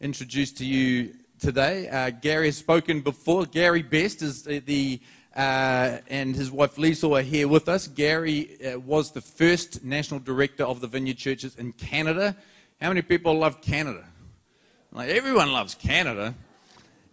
introduce 0.00 0.52
to 0.52 0.64
you 0.64 1.12
today. 1.40 1.88
Uh, 1.88 2.10
Gary 2.10 2.46
has 2.46 2.56
spoken 2.56 3.00
before. 3.00 3.44
Gary 3.46 3.82
Best 3.82 4.22
is 4.22 4.44
the, 4.44 5.00
uh, 5.34 5.98
and 6.08 6.36
his 6.36 6.52
wife 6.52 6.78
Lisa 6.78 7.10
are 7.12 7.22
here 7.22 7.48
with 7.48 7.68
us. 7.68 7.88
Gary 7.88 8.64
uh, 8.64 8.78
was 8.78 9.10
the 9.10 9.20
first 9.20 9.84
national 9.84 10.20
director 10.20 10.64
of 10.64 10.80
the 10.80 10.86
Vineyard 10.86 11.16
Churches 11.16 11.56
in 11.56 11.72
Canada. 11.72 12.36
How 12.80 12.88
many 12.88 13.02
people 13.02 13.34
love 13.36 13.60
Canada? 13.60 14.04
Like 14.92 15.10
everyone 15.10 15.52
loves 15.52 15.74
Canada, 15.74 16.34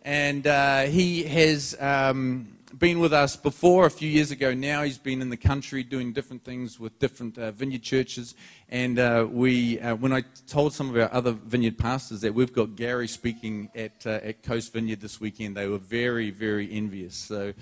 and 0.04 0.46
uh, 0.46 0.84
he 0.84 1.24
has. 1.24 1.76
Um, 1.80 2.55
been 2.78 3.00
with 3.00 3.14
us 3.14 3.36
before 3.36 3.86
a 3.86 3.90
few 3.90 4.10
years 4.10 4.32
ago 4.32 4.54
now. 4.54 4.84
He's 4.84 4.98
been 4.98 5.22
in 5.22 5.30
the 5.30 5.38
country 5.38 5.84
doing 5.84 6.12
different 6.12 6.44
things 6.44 6.80
with 6.80 6.98
different 7.00 7.38
uh, 7.38 7.52
vineyard 7.52 7.84
churches. 7.84 8.36
And 8.70 9.00
uh, 9.00 9.28
we, 9.30 9.80
uh, 9.80 9.96
when 9.96 10.12
I 10.12 10.24
told 10.48 10.74
some 10.74 10.90
of 10.90 10.98
our 10.98 11.14
other 11.14 11.32
vineyard 11.32 11.78
pastors 11.78 12.22
that 12.22 12.34
we've 12.34 12.52
got 12.52 12.76
Gary 12.76 13.08
speaking 13.08 13.70
at, 13.76 14.06
uh, 14.06 14.20
at 14.24 14.44
Coast 14.44 14.74
Vineyard 14.74 15.00
this 15.00 15.22
weekend, 15.22 15.56
they 15.56 15.68
were 15.68 15.78
very, 15.78 16.32
very 16.32 16.72
envious. 16.72 17.16
So, 17.16 17.54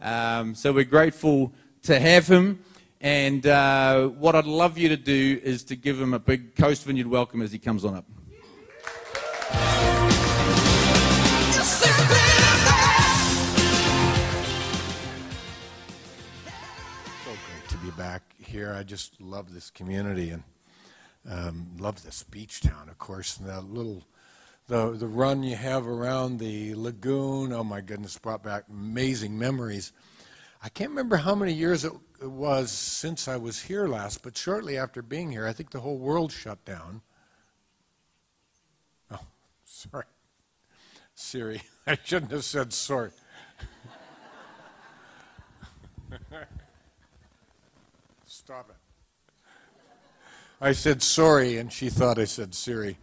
um, 0.00 0.54
so 0.54 0.72
we're 0.72 0.84
grateful 0.84 1.52
to 1.82 1.98
have 1.98 2.28
him. 2.28 2.62
And 3.00 3.46
uh, 3.46 4.08
what 4.08 4.34
I'd 4.34 4.44
love 4.44 4.78
you 4.78 4.90
to 4.90 4.96
do 4.96 5.40
is 5.42 5.64
to 5.64 5.76
give 5.76 6.00
him 6.00 6.14
a 6.14 6.18
big 6.18 6.54
Coast 6.54 6.84
Vineyard 6.84 7.06
welcome 7.06 7.42
as 7.42 7.50
he 7.50 7.58
comes 7.58 7.84
on 7.84 7.94
up. 7.94 8.04
Back 17.88 18.22
here. 18.38 18.74
I 18.74 18.82
just 18.82 19.20
love 19.20 19.54
this 19.54 19.70
community 19.70 20.30
and 20.30 20.42
um, 21.28 21.68
love 21.78 22.02
this 22.04 22.22
beach 22.22 22.60
town, 22.60 22.88
of 22.88 22.98
course, 22.98 23.38
and 23.38 23.48
that 23.48 23.64
little 23.64 24.02
the 24.66 24.92
the 24.92 25.06
run 25.06 25.42
you 25.42 25.56
have 25.56 25.86
around 25.86 26.38
the 26.38 26.74
lagoon. 26.74 27.52
Oh 27.52 27.64
my 27.64 27.80
goodness, 27.80 28.18
brought 28.18 28.42
back 28.42 28.64
amazing 28.70 29.38
memories. 29.38 29.92
I 30.62 30.68
can't 30.68 30.90
remember 30.90 31.16
how 31.16 31.34
many 31.34 31.52
years 31.52 31.84
it, 31.84 31.92
it 32.20 32.30
was 32.30 32.70
since 32.70 33.26
I 33.26 33.36
was 33.36 33.62
here 33.62 33.88
last, 33.88 34.22
but 34.22 34.36
shortly 34.36 34.76
after 34.76 35.00
being 35.02 35.30
here, 35.30 35.46
I 35.46 35.52
think 35.52 35.70
the 35.70 35.80
whole 35.80 35.98
world 35.98 36.32
shut 36.32 36.64
down. 36.64 37.00
Oh, 39.10 39.20
sorry, 39.64 40.04
Siri. 41.14 41.62
I 41.86 41.96
shouldn't 42.04 42.32
have 42.32 42.44
said 42.44 42.72
sorry. 42.72 43.10
Stop 48.50 48.70
it. 48.70 48.76
I 50.60 50.72
said 50.72 51.02
sorry, 51.04 51.58
and 51.58 51.72
she 51.72 51.88
thought 51.88 52.18
I 52.18 52.24
said 52.24 52.52
Siri. 52.52 52.98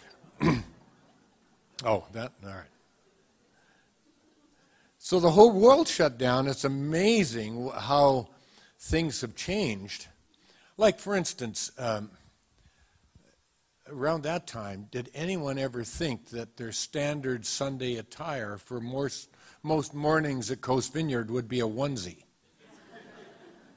oh, 1.84 2.04
that, 2.12 2.30
all 2.44 2.50
right. 2.50 2.70
So 5.00 5.18
the 5.18 5.32
whole 5.32 5.50
world 5.50 5.88
shut 5.88 6.18
down. 6.18 6.46
It's 6.46 6.62
amazing 6.62 7.68
how 7.76 8.28
things 8.78 9.22
have 9.22 9.34
changed. 9.34 10.06
Like, 10.76 11.00
for 11.00 11.16
instance, 11.16 11.72
um, 11.78 12.08
around 13.88 14.22
that 14.22 14.46
time, 14.46 14.86
did 14.92 15.10
anyone 15.16 15.58
ever 15.58 15.82
think 15.82 16.28
that 16.28 16.56
their 16.56 16.70
standard 16.70 17.44
Sunday 17.44 17.96
attire 17.96 18.56
for 18.56 18.80
most, 18.80 19.30
most 19.64 19.94
mornings 19.94 20.48
at 20.52 20.60
Coast 20.60 20.92
Vineyard 20.92 21.28
would 21.28 21.48
be 21.48 21.58
a 21.58 21.66
onesie? 21.66 22.22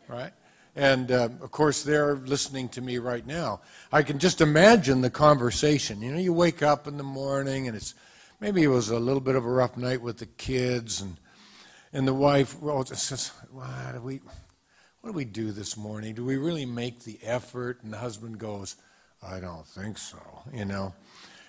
right? 0.07 0.31
And 0.75 1.11
uh, 1.11 1.29
of 1.41 1.51
course, 1.51 1.83
they're 1.83 2.15
listening 2.15 2.67
to 2.69 2.81
me 2.81 2.97
right 2.97 3.25
now. 3.25 3.61
I 3.91 4.03
can 4.03 4.19
just 4.19 4.41
imagine 4.41 5.01
the 5.01 5.09
conversation. 5.09 6.01
You 6.01 6.11
know, 6.11 6.19
you 6.19 6.33
wake 6.33 6.61
up 6.61 6.87
in 6.87 6.97
the 6.97 7.03
morning 7.03 7.67
and 7.67 7.77
it's 7.77 7.93
maybe 8.39 8.63
it 8.63 8.67
was 8.67 8.89
a 8.89 8.99
little 8.99 9.21
bit 9.21 9.35
of 9.35 9.45
a 9.45 9.49
rough 9.49 9.77
night 9.77 10.01
with 10.01 10.17
the 10.17 10.25
kids, 10.25 11.01
and, 11.01 11.17
and 11.93 12.07
the 12.07 12.13
wife 12.13 12.59
well, 12.61 12.83
says, 12.85 13.31
what 13.51 13.93
do, 13.93 14.01
we, 14.01 14.19
what 15.01 15.11
do 15.11 15.13
we 15.13 15.25
do 15.25 15.51
this 15.51 15.77
morning? 15.77 16.13
Do 16.13 16.25
we 16.25 16.37
really 16.37 16.65
make 16.65 16.99
the 16.99 17.19
effort? 17.23 17.81
And 17.83 17.93
the 17.93 17.97
husband 17.97 18.37
goes, 18.37 18.75
I 19.23 19.39
don't 19.39 19.65
think 19.65 19.97
so, 19.97 20.19
you 20.53 20.65
know. 20.65 20.93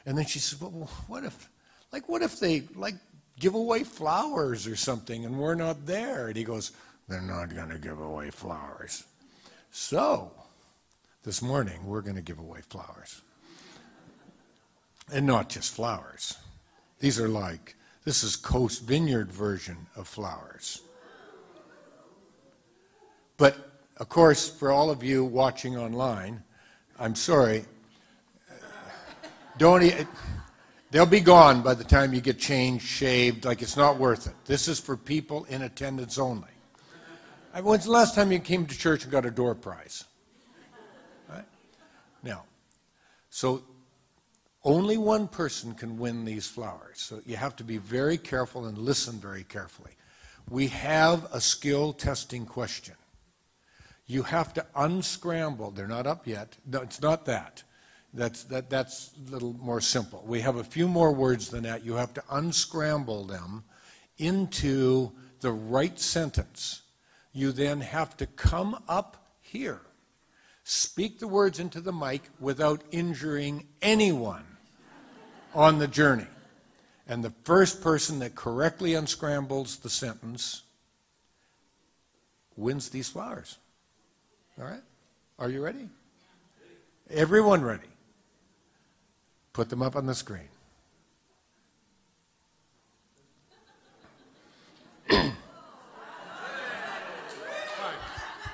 And 0.06 0.16
then 0.16 0.24
she 0.24 0.38
says, 0.38 0.60
well, 0.60 0.88
what 1.08 1.24
if, 1.24 1.48
like, 1.92 2.08
what 2.08 2.22
if 2.22 2.38
they, 2.38 2.62
like, 2.76 2.94
give 3.38 3.54
away 3.54 3.82
flowers 3.82 4.66
or 4.66 4.76
something 4.76 5.24
and 5.24 5.36
we're 5.36 5.56
not 5.56 5.84
there? 5.84 6.28
And 6.28 6.36
he 6.36 6.44
goes, 6.44 6.70
they're 7.08 7.20
not 7.20 7.54
going 7.54 7.70
to 7.70 7.78
give 7.78 8.00
away 8.00 8.30
flowers. 8.30 9.04
So, 9.78 10.32
this 11.22 11.42
morning 11.42 11.84
we're 11.84 12.00
going 12.00 12.16
to 12.16 12.22
give 12.22 12.38
away 12.38 12.60
flowers. 12.62 13.20
And 15.12 15.26
not 15.26 15.50
just 15.50 15.74
flowers. 15.74 16.34
These 16.98 17.20
are 17.20 17.28
like, 17.28 17.76
this 18.02 18.24
is 18.24 18.36
Coast 18.36 18.84
Vineyard 18.84 19.30
version 19.30 19.76
of 19.94 20.08
flowers. 20.08 20.80
But, 23.36 23.82
of 23.98 24.08
course, 24.08 24.48
for 24.48 24.72
all 24.72 24.88
of 24.88 25.04
you 25.04 25.26
watching 25.26 25.76
online, 25.76 26.42
I'm 26.98 27.14
sorry, 27.14 27.66
don't, 29.58 30.06
they'll 30.90 31.04
be 31.04 31.20
gone 31.20 31.60
by 31.60 31.74
the 31.74 31.84
time 31.84 32.14
you 32.14 32.22
get 32.22 32.38
changed, 32.38 32.86
shaved, 32.86 33.44
like 33.44 33.60
it's 33.60 33.76
not 33.76 33.98
worth 33.98 34.26
it. 34.26 34.34
This 34.46 34.68
is 34.68 34.80
for 34.80 34.96
people 34.96 35.44
in 35.44 35.60
attendance 35.60 36.16
only. 36.16 36.55
When's 37.62 37.84
the 37.84 37.90
last 37.90 38.14
time 38.14 38.32
you 38.32 38.38
came 38.38 38.66
to 38.66 38.78
church 38.78 39.04
and 39.04 39.12
got 39.12 39.24
a 39.24 39.30
door 39.30 39.54
prize? 39.54 40.04
Right? 41.28 41.44
Now, 42.22 42.44
so 43.30 43.62
only 44.62 44.98
one 44.98 45.26
person 45.26 45.74
can 45.74 45.96
win 45.96 46.24
these 46.24 46.46
flowers. 46.46 47.00
So 47.00 47.20
you 47.24 47.36
have 47.36 47.56
to 47.56 47.64
be 47.64 47.78
very 47.78 48.18
careful 48.18 48.66
and 48.66 48.76
listen 48.76 49.18
very 49.18 49.44
carefully. 49.44 49.92
We 50.50 50.68
have 50.68 51.26
a 51.32 51.40
skill 51.40 51.92
testing 51.92 52.44
question. 52.44 52.94
You 54.06 54.22
have 54.24 54.52
to 54.54 54.66
unscramble. 54.76 55.70
They're 55.70 55.88
not 55.88 56.06
up 56.06 56.26
yet. 56.26 56.56
No, 56.66 56.82
it's 56.82 57.00
not 57.00 57.24
that. 57.24 57.62
That's, 58.12 58.44
that, 58.44 58.70
that's 58.70 59.12
a 59.26 59.30
little 59.30 59.54
more 59.54 59.80
simple. 59.80 60.22
We 60.26 60.40
have 60.40 60.56
a 60.56 60.64
few 60.64 60.88
more 60.88 61.12
words 61.12 61.48
than 61.48 61.64
that. 61.64 61.84
You 61.84 61.94
have 61.94 62.12
to 62.14 62.22
unscramble 62.30 63.24
them 63.24 63.64
into 64.18 65.12
the 65.40 65.52
right 65.52 65.98
sentence 65.98 66.82
you 67.36 67.52
then 67.52 67.82
have 67.82 68.16
to 68.16 68.24
come 68.24 68.82
up 68.88 69.28
here, 69.42 69.82
speak 70.64 71.18
the 71.18 71.28
words 71.28 71.60
into 71.60 71.82
the 71.82 71.92
mic 71.92 72.22
without 72.40 72.82
injuring 72.90 73.66
anyone 73.82 74.44
on 75.54 75.78
the 75.78 75.86
journey. 75.86 76.26
And 77.06 77.22
the 77.22 77.34
first 77.44 77.82
person 77.82 78.20
that 78.20 78.34
correctly 78.34 78.94
unscrambles 78.94 79.76
the 79.76 79.90
sentence 79.90 80.62
wins 82.56 82.88
these 82.88 83.10
flowers. 83.10 83.58
All 84.58 84.64
right? 84.64 84.82
Are 85.38 85.50
you 85.50 85.62
ready? 85.62 85.90
Everyone 87.10 87.60
ready? 87.60 87.88
Put 89.52 89.68
them 89.68 89.82
up 89.82 89.94
on 89.94 90.06
the 90.06 90.14
screen. 90.14 90.48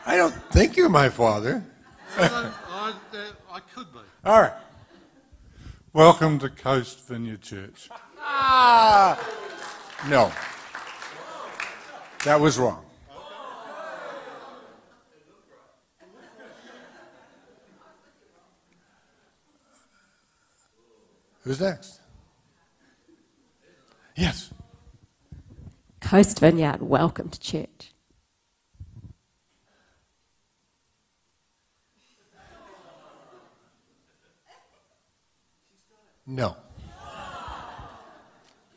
I 0.05 0.17
don't 0.17 0.35
think 0.51 0.77
you're 0.77 0.89
my 0.89 1.09
father. 1.09 1.65
I, 2.17 2.53
I, 2.69 2.93
I 3.53 3.61
could 3.75 3.93
be. 3.93 4.01
All 4.25 4.41
right. 4.41 4.53
Welcome 5.93 6.41
to 6.41 6.49
Coast 6.49 7.07
Vineyard 7.07 7.41
Church. 7.41 7.89
Ah! 8.19 9.17
No. 10.09 10.33
That 12.25 12.41
was 12.41 12.59
wrong. 12.59 12.85
Who's 21.45 21.61
next? 21.61 22.01
Yes. 24.17 24.53
Coast 26.01 26.41
Vineyard, 26.41 26.83
welcome 26.83 27.29
to 27.29 27.41
church. 27.41 27.92
No. 36.33 36.57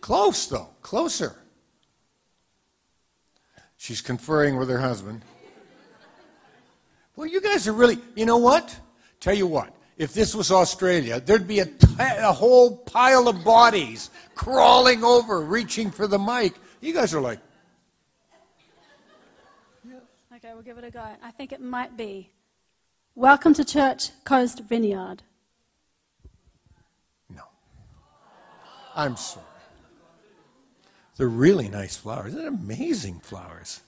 Close, 0.01 0.45
though, 0.47 0.71
closer. 0.81 1.37
She's 3.77 4.01
conferring 4.01 4.57
with 4.57 4.67
her 4.69 4.79
husband. 4.79 5.21
Well, 7.15 7.27
you 7.27 7.39
guys 7.39 7.65
are 7.69 7.73
really, 7.73 7.97
you 8.13 8.25
know 8.25 8.35
what? 8.35 8.77
Tell 9.21 9.33
you 9.33 9.47
what, 9.47 9.73
if 9.97 10.13
this 10.13 10.35
was 10.35 10.51
Australia, 10.51 11.21
there'd 11.21 11.47
be 11.47 11.59
a, 11.59 11.69
a 11.97 12.33
whole 12.33 12.75
pile 12.75 13.29
of 13.29 13.45
bodies 13.45 14.09
crawling 14.35 15.05
over, 15.05 15.39
reaching 15.39 15.91
for 15.91 16.07
the 16.07 16.19
mic. 16.19 16.55
You 16.81 16.93
guys 16.93 17.13
are 17.13 17.21
like, 17.21 17.39
Okay, 20.35 20.53
we'll 20.53 20.61
give 20.61 20.77
it 20.77 20.83
a 20.83 20.91
go. 20.91 21.01
I 21.23 21.31
think 21.31 21.53
it 21.53 21.61
might 21.61 21.95
be. 21.95 22.29
Welcome 23.15 23.53
to 23.53 23.63
Church 23.63 24.09
Coast 24.25 24.59
Vineyard. 24.59 25.23
I'm 28.95 29.17
sorry. 29.17 29.45
They're 31.17 31.27
really 31.27 31.67
nice 31.67 31.97
flowers. 31.97 32.33
They're 32.33 32.47
amazing 32.47 33.19
flowers. 33.19 33.81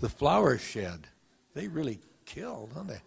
The 0.00 0.08
flower 0.08 0.58
shed, 0.58 1.06
they 1.54 1.68
really 1.68 2.00
kill, 2.24 2.68
don't 2.74 2.88
they? 2.88 3.00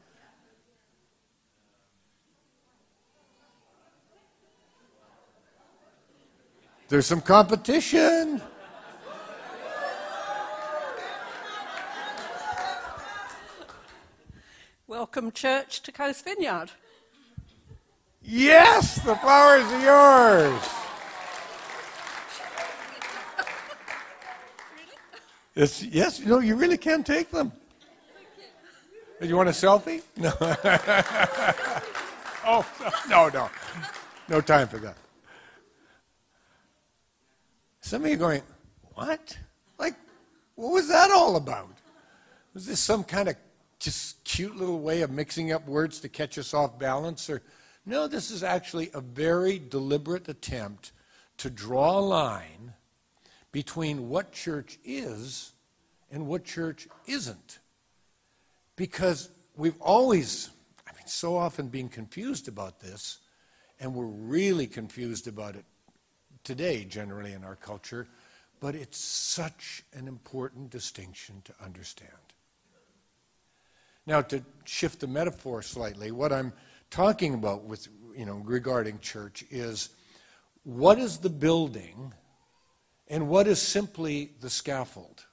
There's 6.90 7.06
some 7.06 7.22
competition. 7.22 8.42
Welcome, 14.88 15.32
church, 15.32 15.82
to 15.84 15.92
Coast 15.94 16.26
Vineyard. 16.26 16.72
Yes, 18.22 18.96
the 18.96 19.16
flowers 19.16 19.64
are 19.64 19.82
yours. 20.50 20.81
It's, 25.56 25.84
yes, 25.84 26.20
you 26.20 26.28
know, 26.28 26.40
you 26.40 26.56
really 26.56 26.78
can 26.78 27.04
take 27.04 27.30
them. 27.30 27.52
You 29.22 29.36
want 29.36 29.50
a 29.50 29.52
selfie? 29.52 30.02
No. 30.18 30.32
oh, 32.46 32.66
no, 33.10 33.30
no. 33.30 33.50
No 34.28 34.42
time 34.42 34.68
for 34.68 34.78
that. 34.80 34.98
Some 37.82 38.04
of 38.04 38.10
you 38.10 38.18
going, 38.18 38.42
what? 38.96 39.38
Like, 39.78 39.96
what 40.56 40.72
was 40.72 40.88
that 40.88 41.12
all 41.12 41.36
about? 41.36 41.70
Was 42.54 42.66
this 42.66 42.80
some 42.80 43.04
kind 43.04 43.28
of 43.28 43.36
just 43.80 44.24
cute 44.24 44.56
little 44.56 44.80
way 44.80 45.02
of 45.02 45.12
mixing 45.12 45.52
up 45.52 45.68
words 45.68 46.00
to 46.00 46.10
catch 46.10 46.38
us 46.38 46.54
off 46.54 46.80
balance? 46.80 47.30
Or 47.30 47.42
no, 47.86 48.08
this 48.08 48.32
is 48.32 48.44
actually 48.44 48.90
a 48.94 49.02
very 49.02 49.60
deliberate 49.60 50.30
attempt 50.30 50.94
to 51.38 51.50
draw 51.50 52.00
a 52.00 52.02
line 52.02 52.74
between 53.52 54.10
what 54.10 54.32
church 54.32 54.80
is 54.84 55.54
and 56.12 56.28
what 56.28 56.44
church 56.44 56.88
isn't. 57.08 57.60
Because 58.76 59.30
we've 59.56 59.80
always, 59.80 60.50
I 60.88 60.94
mean, 60.94 61.08
so 61.08 61.38
often 61.38 61.68
been 61.68 61.90
confused 61.90 62.48
about 62.48 62.80
this, 62.80 63.20
and 63.80 63.94
we're 63.94 64.06
really 64.06 64.68
confused 64.68 65.28
about 65.28 65.56
it 65.56 65.66
today, 66.44 66.86
generally 66.86 67.34
in 67.34 67.44
our 67.44 67.56
culture, 67.56 68.08
but 68.60 68.76
it's 68.76 68.98
such 68.98 69.84
an 69.94 70.08
important 70.08 70.70
distinction 70.70 71.42
to 71.46 71.54
understand. 71.64 72.12
Now, 74.06 74.22
to 74.22 74.44
shift 74.66 75.00
the 75.00 75.08
metaphor 75.08 75.62
slightly, 75.62 76.12
what 76.12 76.34
I'm 76.34 76.54
talking 76.90 77.34
about 77.34 77.64
with, 77.64 77.88
you 78.16 78.26
know, 78.26 78.42
regarding 78.44 79.00
church 79.00 79.44
is 79.52 79.90
what 80.64 81.00
is 81.00 81.18
the 81.18 81.30
building 81.30 82.14
and 83.12 83.28
what 83.28 83.46
is 83.46 83.62
simply 83.62 84.32
the 84.40 84.50
scaffold? 84.50 85.26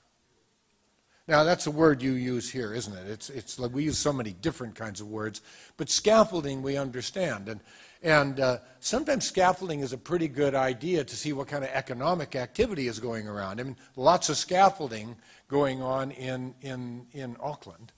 Now, 1.29 1.45
that's 1.45 1.67
a 1.67 1.71
word 1.71 2.03
you 2.03 2.13
use 2.13 2.51
here, 2.51 2.75
isn't 2.75 2.97
it? 2.97 3.07
It's, 3.07 3.31
it's 3.31 3.59
like 3.59 3.73
we 3.73 3.85
use 3.85 3.99
so 3.99 4.13
many 4.13 4.33
different 4.33 4.75
kinds 4.75 5.01
of 5.01 5.09
words, 5.09 5.43
but 5.77 5.89
scaffolding 5.89 6.61
we 6.61 6.77
understand. 6.77 7.49
And, 7.49 7.61
and 8.03 8.41
uh, 8.41 8.59
sometimes 8.81 9.27
scaffolding 9.27 9.81
is 9.81 9.93
a 9.93 9.99
pretty 9.99 10.27
good 10.27 10.55
idea 10.55 11.05
to 11.05 11.17
see 11.17 11.33
what 11.33 11.47
kind 11.49 11.63
of 11.63 11.71
economic 11.71 12.35
activity 12.35 12.89
is 12.89 12.99
going 12.99 13.29
around. 13.29 13.61
I 13.61 13.65
mean, 13.65 13.77
lots 13.95 14.29
of 14.29 14.37
scaffolding 14.37 15.17
going 15.47 15.81
on 15.81 16.11
in, 16.11 16.55
in, 16.63 17.07
in 17.13 17.37
Auckland 17.41 17.93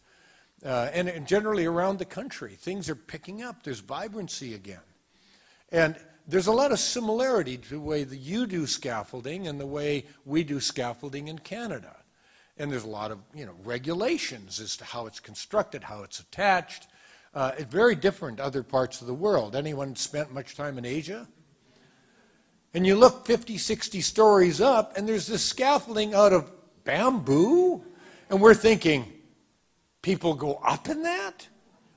uh, 0.64 0.90
and, 0.92 1.08
and 1.08 1.26
generally 1.26 1.64
around 1.64 1.98
the 1.98 2.04
country. 2.04 2.56
Things 2.58 2.90
are 2.90 2.96
picking 2.96 3.42
up, 3.42 3.62
there's 3.62 3.80
vibrancy 3.80 4.54
again. 4.54 4.80
And 5.72 5.96
there's 6.30 6.46
a 6.46 6.52
lot 6.52 6.72
of 6.72 6.78
similarity 6.78 7.56
to 7.56 7.68
the 7.70 7.80
way 7.80 8.04
that 8.04 8.16
you 8.16 8.46
do 8.46 8.66
scaffolding 8.66 9.48
and 9.48 9.60
the 9.60 9.66
way 9.66 10.04
we 10.24 10.44
do 10.44 10.60
scaffolding 10.60 11.28
in 11.28 11.38
Canada. 11.38 11.96
And 12.56 12.70
there's 12.70 12.84
a 12.84 12.88
lot 12.88 13.10
of 13.10 13.18
you 13.34 13.46
know, 13.46 13.54
regulations 13.64 14.60
as 14.60 14.76
to 14.76 14.84
how 14.84 15.06
it's 15.06 15.20
constructed, 15.20 15.82
how 15.82 16.02
it's 16.02 16.20
attached. 16.20 16.88
Uh, 17.34 17.52
it's 17.56 17.70
very 17.70 17.94
different 17.94 18.38
other 18.38 18.62
parts 18.62 19.00
of 19.00 19.06
the 19.06 19.14
world. 19.14 19.56
Anyone 19.56 19.96
spent 19.96 20.32
much 20.32 20.56
time 20.56 20.78
in 20.78 20.84
Asia? 20.84 21.26
And 22.74 22.86
you 22.86 22.94
look 22.94 23.26
50, 23.26 23.58
60 23.58 24.00
stories 24.00 24.60
up, 24.60 24.96
and 24.96 25.08
there's 25.08 25.26
this 25.26 25.42
scaffolding 25.42 26.14
out 26.14 26.32
of 26.32 26.50
bamboo. 26.84 27.82
And 28.28 28.40
we're 28.40 28.54
thinking, 28.54 29.12
people 30.02 30.34
go 30.34 30.54
up 30.64 30.88
in 30.88 31.02
that? 31.02 31.48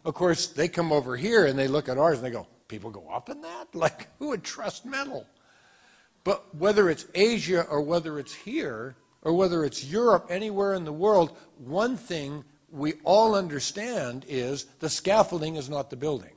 Of 0.05 0.15
course, 0.15 0.47
they 0.47 0.67
come 0.67 0.91
over 0.91 1.15
here 1.15 1.45
and 1.45 1.57
they 1.57 1.67
look 1.67 1.87
at 1.87 1.97
ours 1.97 2.17
and 2.17 2.25
they 2.25 2.31
go, 2.31 2.47
people 2.67 2.91
go 2.91 3.07
up 3.09 3.29
in 3.29 3.41
that? 3.41 3.67
Like, 3.73 4.07
who 4.19 4.29
would 4.29 4.43
trust 4.43 4.85
metal? 4.85 5.25
But 6.23 6.55
whether 6.55 6.89
it's 6.89 7.05
Asia 7.13 7.63
or 7.63 7.81
whether 7.81 8.17
it's 8.17 8.33
here, 8.33 8.95
or 9.23 9.33
whether 9.33 9.63
it's 9.63 9.83
Europe, 9.83 10.27
anywhere 10.29 10.73
in 10.73 10.83
the 10.85 10.93
world, 10.93 11.37
one 11.57 11.97
thing 11.97 12.43
we 12.69 12.93
all 13.03 13.35
understand 13.35 14.25
is 14.27 14.65
the 14.79 14.89
scaffolding 14.89 15.55
is 15.55 15.69
not 15.69 15.89
the 15.89 15.95
building. 15.95 16.33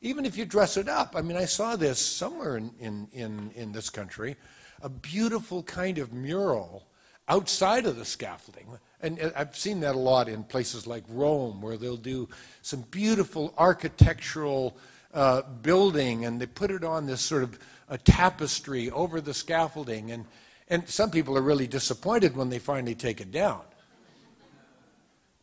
Even 0.00 0.24
if 0.24 0.36
you 0.36 0.44
dress 0.44 0.76
it 0.76 0.88
up. 0.88 1.14
I 1.16 1.22
mean, 1.22 1.36
I 1.36 1.46
saw 1.46 1.76
this 1.76 1.98
somewhere 1.98 2.56
in, 2.56 2.70
in, 2.78 3.08
in, 3.12 3.50
in 3.54 3.72
this 3.72 3.90
country, 3.90 4.36
a 4.82 4.88
beautiful 4.88 5.62
kind 5.62 5.98
of 5.98 6.12
mural 6.12 6.86
outside 7.28 7.86
of 7.86 7.96
the 7.96 8.04
scaffolding. 8.04 8.66
And 9.00 9.20
uh, 9.20 9.30
I've 9.34 9.56
seen 9.56 9.80
that 9.80 9.94
a 9.94 9.98
lot 9.98 10.28
in 10.28 10.44
places 10.44 10.86
like 10.86 11.02
Rome, 11.08 11.60
where 11.60 11.76
they'll 11.76 11.96
do 11.96 12.28
some 12.62 12.82
beautiful 12.90 13.52
architectural 13.58 14.76
uh, 15.16 15.40
building 15.62 16.26
and 16.26 16.38
they 16.38 16.46
put 16.46 16.70
it 16.70 16.84
on 16.84 17.06
this 17.06 17.22
sort 17.22 17.42
of 17.42 17.58
a 17.88 17.96
tapestry 17.96 18.90
over 18.90 19.20
the 19.20 19.32
scaffolding. 19.32 20.10
And, 20.10 20.26
and 20.68 20.86
some 20.88 21.10
people 21.10 21.38
are 21.38 21.42
really 21.42 21.66
disappointed 21.66 22.36
when 22.36 22.50
they 22.50 22.58
finally 22.58 22.94
take 22.94 23.22
it 23.22 23.32
down. 23.32 23.62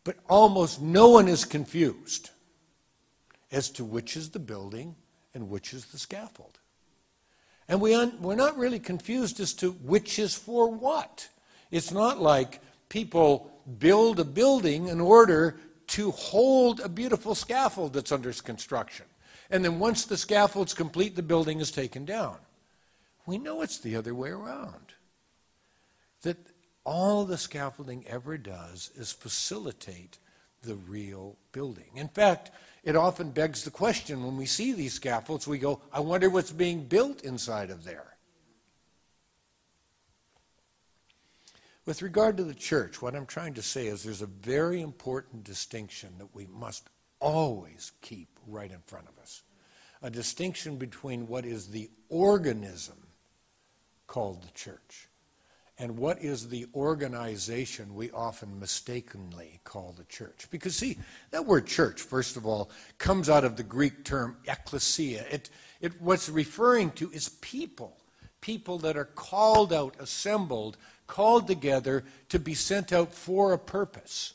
But 0.04 0.18
almost 0.30 0.80
no 0.80 1.10
one 1.10 1.28
is 1.28 1.44
confused 1.44 2.30
as 3.52 3.70
to 3.72 3.84
which 3.84 4.16
is 4.16 4.30
the 4.30 4.40
building 4.40 4.96
and 5.34 5.50
which 5.50 5.74
is 5.74 5.86
the 5.86 5.98
scaffold. 5.98 6.60
And 7.68 7.82
we 7.82 7.96
un- 7.96 8.22
we're 8.22 8.36
not 8.36 8.58
really 8.58 8.80
confused 8.80 9.40
as 9.40 9.54
to 9.56 9.72
which 9.72 10.20
is 10.20 10.36
for 10.36 10.70
what. 10.70 11.28
It's 11.72 11.92
not 11.92 12.22
like 12.22 12.62
people 12.90 13.52
build 13.80 14.20
a 14.20 14.26
building 14.26 14.90
in 14.90 15.02
order 15.02 15.58
to 15.88 16.12
hold 16.12 16.80
a 16.82 16.90
beautiful 16.90 17.34
scaffold 17.34 17.94
that's 17.94 18.12
under 18.12 18.32
construction. 18.34 19.06
And 19.54 19.64
then 19.64 19.78
once 19.78 20.06
the 20.06 20.18
scaffold's 20.18 20.74
complete, 20.74 21.16
the 21.16 21.22
building 21.22 21.60
is 21.60 21.70
taken 21.70 22.06
down. 22.06 22.38
We 23.28 23.38
know 23.38 23.62
it's 23.62 23.78
the 23.78 23.96
other 23.96 24.16
way 24.16 24.30
around. 24.32 24.96
That 26.24 26.38
all 26.84 27.24
the 27.24 27.38
scaffolding 27.38 28.04
ever 28.08 28.36
does 28.40 28.90
is 28.96 29.12
facilitate 29.12 30.18
the 30.64 30.74
real 30.74 31.38
building. 31.52 31.92
In 31.96 32.08
fact, 32.08 32.50
it 32.84 32.96
often 32.96 33.30
begs 33.30 33.64
the 33.64 33.70
question 33.70 34.26
when 34.26 34.38
we 34.38 34.48
see 34.48 34.74
these 34.74 34.94
scaffolds, 34.94 35.48
we 35.48 35.60
go, 35.60 35.82
I 35.94 36.00
wonder 36.00 36.32
what's 36.32 36.52
being 36.52 36.86
built 36.86 37.22
inside 37.22 37.70
of 37.70 37.84
there. 37.84 38.18
With 41.86 42.02
regard 42.02 42.38
to 42.38 42.44
the 42.44 42.56
church, 42.56 43.04
what 43.04 43.14
I'm 43.14 43.28
trying 43.28 43.54
to 43.54 43.62
say 43.62 43.86
is 43.86 44.02
there's 44.02 44.24
a 44.24 44.26
very 44.26 44.82
important 44.82 45.44
distinction 45.44 46.10
that 46.18 46.34
we 46.34 46.48
must 46.48 46.90
always 47.24 47.94
keep 48.02 48.28
right 48.46 48.70
in 48.70 48.82
front 48.86 49.08
of 49.08 49.18
us 49.18 49.44
a 50.02 50.10
distinction 50.10 50.76
between 50.76 51.28
what 51.28 51.46
is 51.46 51.68
the 51.68 51.90
organism 52.10 52.98
called 54.06 54.44
the 54.44 54.52
church 54.52 55.08
and 55.80 55.98
what 55.98 56.22
is 56.22 56.50
the 56.50 56.68
organization 56.76 57.96
we 57.96 58.12
often 58.12 58.60
mistakenly 58.60 59.60
call 59.64 59.96
the 59.98 60.04
church. 60.04 60.48
Because, 60.52 60.76
see, 60.76 60.98
that 61.32 61.46
word 61.46 61.66
church, 61.66 62.02
first 62.02 62.38
of 62.38 62.46
all, 62.46 62.70
comes 63.00 63.30
out 63.30 63.44
of 63.44 63.56
the 63.56 63.64
Greek 63.64 64.04
term 64.04 64.38
ecclesia. 64.46 65.26
It, 65.32 65.50
it, 65.82 66.00
what's 66.02 66.30
referring 66.30 66.92
to 66.92 67.10
is 67.12 67.30
people, 67.30 67.98
people 68.42 68.78
that 68.80 68.98
are 68.98 69.06
called 69.06 69.74
out, 69.74 69.96
assembled 70.00 70.78
called 71.08 71.48
together 71.48 72.04
to 72.30 72.40
be 72.40 72.54
sent 72.54 72.94
out 72.94 73.14
for 73.14 73.54
a 73.54 73.58
purpose. 73.58 74.34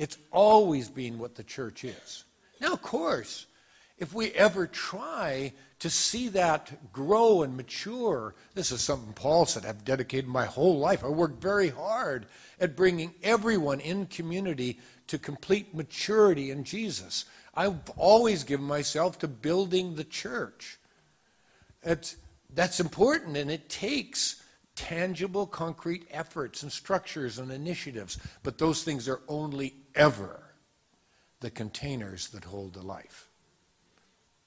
It's 0.00 0.16
always 0.30 0.88
been 0.88 1.18
what 1.18 1.34
the 1.34 1.44
church 1.44 1.84
is. 1.84 2.24
Now, 2.58 2.72
of 2.72 2.80
course, 2.80 3.44
if 3.98 4.14
we 4.14 4.30
ever 4.30 4.66
try 4.66 5.52
to 5.80 5.90
see 5.90 6.28
that 6.28 6.92
grow 6.92 7.42
and 7.42 7.54
mature. 7.54 8.34
This 8.54 8.70
is 8.70 8.80
something 8.80 9.12
Paul 9.14 9.44
said 9.46 9.66
I've 9.66 9.84
dedicated 9.84 10.26
my 10.26 10.46
whole 10.46 10.78
life. 10.78 11.04
I 11.04 11.08
worked 11.08 11.42
very 11.42 11.68
hard 11.68 12.26
at 12.58 12.76
bringing 12.76 13.14
everyone 13.22 13.80
in 13.80 14.06
community 14.06 14.78
to 15.08 15.18
complete 15.18 15.74
maturity 15.74 16.50
in 16.50 16.64
Jesus. 16.64 17.26
I've 17.54 17.90
always 17.96 18.44
given 18.44 18.66
myself 18.66 19.18
to 19.18 19.28
building 19.28 19.96
the 19.96 20.04
church. 20.04 20.78
It's, 21.82 22.16
that's 22.54 22.80
important, 22.80 23.36
and 23.36 23.50
it 23.50 23.68
takes 23.68 24.42
tangible, 24.80 25.46
concrete 25.46 26.06
efforts 26.10 26.62
and 26.62 26.72
structures 26.72 27.38
and 27.38 27.52
initiatives, 27.52 28.18
but 28.42 28.56
those 28.56 28.82
things 28.82 29.08
are 29.08 29.20
only 29.28 29.74
ever 29.94 30.54
the 31.40 31.50
containers 31.50 32.28
that 32.28 32.44
hold 32.44 32.72
the 32.72 32.82
life. 32.82 33.28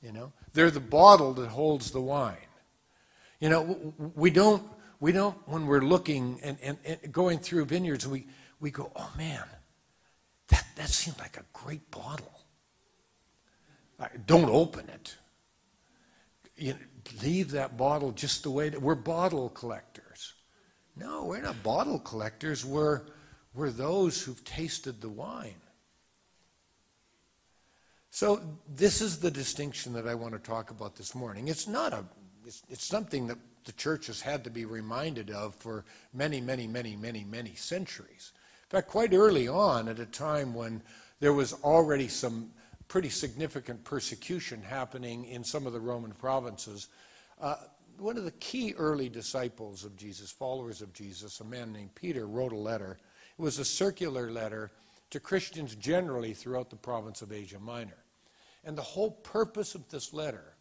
You 0.02 0.12
know, 0.12 0.34
they're 0.54 0.72
the 0.72 0.80
bottle 0.80 1.34
that 1.36 1.50
holds 1.50 1.92
the 1.92 2.02
wine. 2.02 2.50
You 3.40 3.50
know, 3.50 3.94
we 4.16 4.32
don't, 4.32 4.64
we 5.00 5.12
don't 5.12 5.38
when 5.48 5.68
we're 5.68 5.82
looking 5.82 6.40
and, 6.42 6.58
and, 6.64 6.78
and 6.84 7.12
going 7.12 7.38
through 7.38 7.66
vineyards, 7.66 8.08
we, 8.08 8.26
we 8.60 8.72
go, 8.72 8.92
oh 8.96 9.12
man, 9.16 9.44
that, 10.48 10.66
that 10.76 10.90
seemed 10.90 11.20
like 11.20 11.38
a 11.38 11.46
great 11.54 11.92
bottle. 11.92 12.40
Don't 14.26 14.50
open 14.50 14.90
it. 14.90 15.16
You 16.58 16.74
know, 16.74 16.80
leave 17.22 17.52
that 17.52 17.78
bottle 17.78 18.12
just 18.12 18.44
the 18.44 18.52
way 18.52 18.70
that 18.70 18.82
we're 18.82 18.96
bottle 18.96 19.50
collectors. 19.50 20.03
No, 20.96 21.26
we're 21.26 21.42
not 21.42 21.62
bottle 21.64 22.00
collectors. 22.00 22.64
We're, 22.66 23.02
we're 23.54 23.72
those 23.72 24.22
who've 24.22 24.44
tasted 24.44 25.02
the 25.02 25.10
wine. 25.10 25.56
So 28.12 28.42
this 28.76 29.02
is 29.02 29.18
the 29.18 29.32
distinction 29.32 29.94
that 29.94 30.08
I 30.08 30.14
want 30.14 30.34
to 30.34 30.40
talk 30.40 30.70
about 30.70 30.96
this 30.96 31.16
morning. 31.16 31.48
It's 31.48 31.68
not 31.68 31.94
a, 31.94 32.06
it's, 32.46 32.62
it's 32.70 32.86
something 32.86 33.26
that 33.28 33.40
the 33.66 33.72
church 33.72 34.08
has 34.08 34.22
had 34.22 34.44
to 34.44 34.52
be 34.52 34.66
reminded 34.66 35.32
of 35.32 35.56
for 35.56 35.84
many, 36.14 36.40
many, 36.40 36.68
many, 36.68 36.96
many, 36.96 37.24
many 37.24 37.56
centuries. 37.56 38.34
In 38.66 38.78
fact, 38.78 38.88
quite 38.88 39.14
early 39.14 39.48
on, 39.48 39.88
at 39.88 40.00
a 40.00 40.06
time 40.06 40.54
when 40.54 40.82
there 41.22 41.34
was 41.34 41.54
already 41.64 42.08
some 42.08 42.52
pretty 42.88 43.10
significant 43.10 43.84
persecution 43.84 44.62
happening 44.62 45.26
in 45.26 45.44
some 45.44 45.66
of 45.66 45.74
the 45.74 45.80
Roman 45.80 46.12
provinces, 46.12 46.90
uh, 47.42 47.56
one 47.98 48.18
of 48.18 48.26
the 48.26 48.32
key 48.32 48.74
early 48.78 49.10
disciples 49.10 49.84
of 49.84 49.96
Jesus, 49.96 50.32
followers 50.32 50.82
of 50.82 50.94
Jesus, 50.94 51.40
a 51.40 51.46
man 51.46 51.72
named 51.72 51.96
Peter, 51.96 52.28
wrote 52.28 52.54
a 52.54 52.58
letter. 52.58 52.98
It 53.38 53.42
was 53.42 53.60
a 53.60 53.66
circular 53.66 54.32
letter 54.32 54.72
to 55.12 55.20
Christians 55.20 55.76
generally 55.76 56.34
throughout 56.34 56.70
the 56.70 56.76
province 56.76 57.22
of 57.22 57.32
Asia 57.32 57.60
Minor. 57.60 58.04
And 58.64 58.78
the 58.78 58.82
whole 58.82 59.12
purpose 59.12 59.76
of 59.76 59.88
this 59.90 60.14
letter 60.14 60.56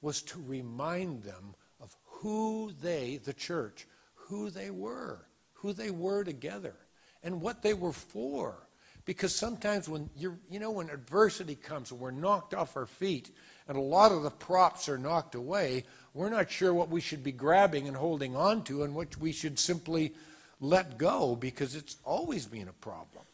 was 0.00 0.22
to 0.22 0.42
remind 0.46 1.22
them 1.22 1.54
of 1.80 1.94
who 2.06 2.72
they, 2.80 3.20
the 3.22 3.32
church, 3.32 3.86
who 4.14 4.50
they 4.50 4.70
were, 4.70 5.26
who 5.52 5.72
they 5.72 5.90
were 5.90 6.24
together, 6.24 6.74
and 7.22 7.40
what 7.40 7.62
they 7.62 7.74
were 7.74 7.92
for. 7.92 8.66
Because 9.04 9.34
sometimes 9.34 9.88
when 9.88 10.08
you're, 10.16 10.38
you 10.48 10.60
know, 10.60 10.70
when 10.70 10.88
adversity 10.88 11.56
comes 11.56 11.90
and 11.90 11.98
we're 11.98 12.12
knocked 12.12 12.54
off 12.54 12.76
our 12.76 12.86
feet 12.86 13.30
and 13.66 13.76
a 13.76 13.80
lot 13.80 14.12
of 14.12 14.22
the 14.22 14.30
props 14.30 14.88
are 14.88 14.98
knocked 14.98 15.34
away, 15.34 15.84
we're 16.14 16.28
not 16.28 16.50
sure 16.50 16.74
what 16.74 16.90
we 16.90 17.00
should 17.00 17.24
be 17.24 17.32
grabbing 17.32 17.88
and 17.88 17.96
holding 17.96 18.36
on 18.36 18.64
to 18.64 18.82
and 18.82 18.94
what 18.94 19.16
we 19.16 19.32
should 19.32 19.58
simply 19.58 20.12
let 20.60 20.98
go 20.98 21.34
because 21.34 21.74
it's 21.74 21.96
always 22.04 22.46
been 22.46 22.68
a 22.68 22.72
problem 22.74 23.24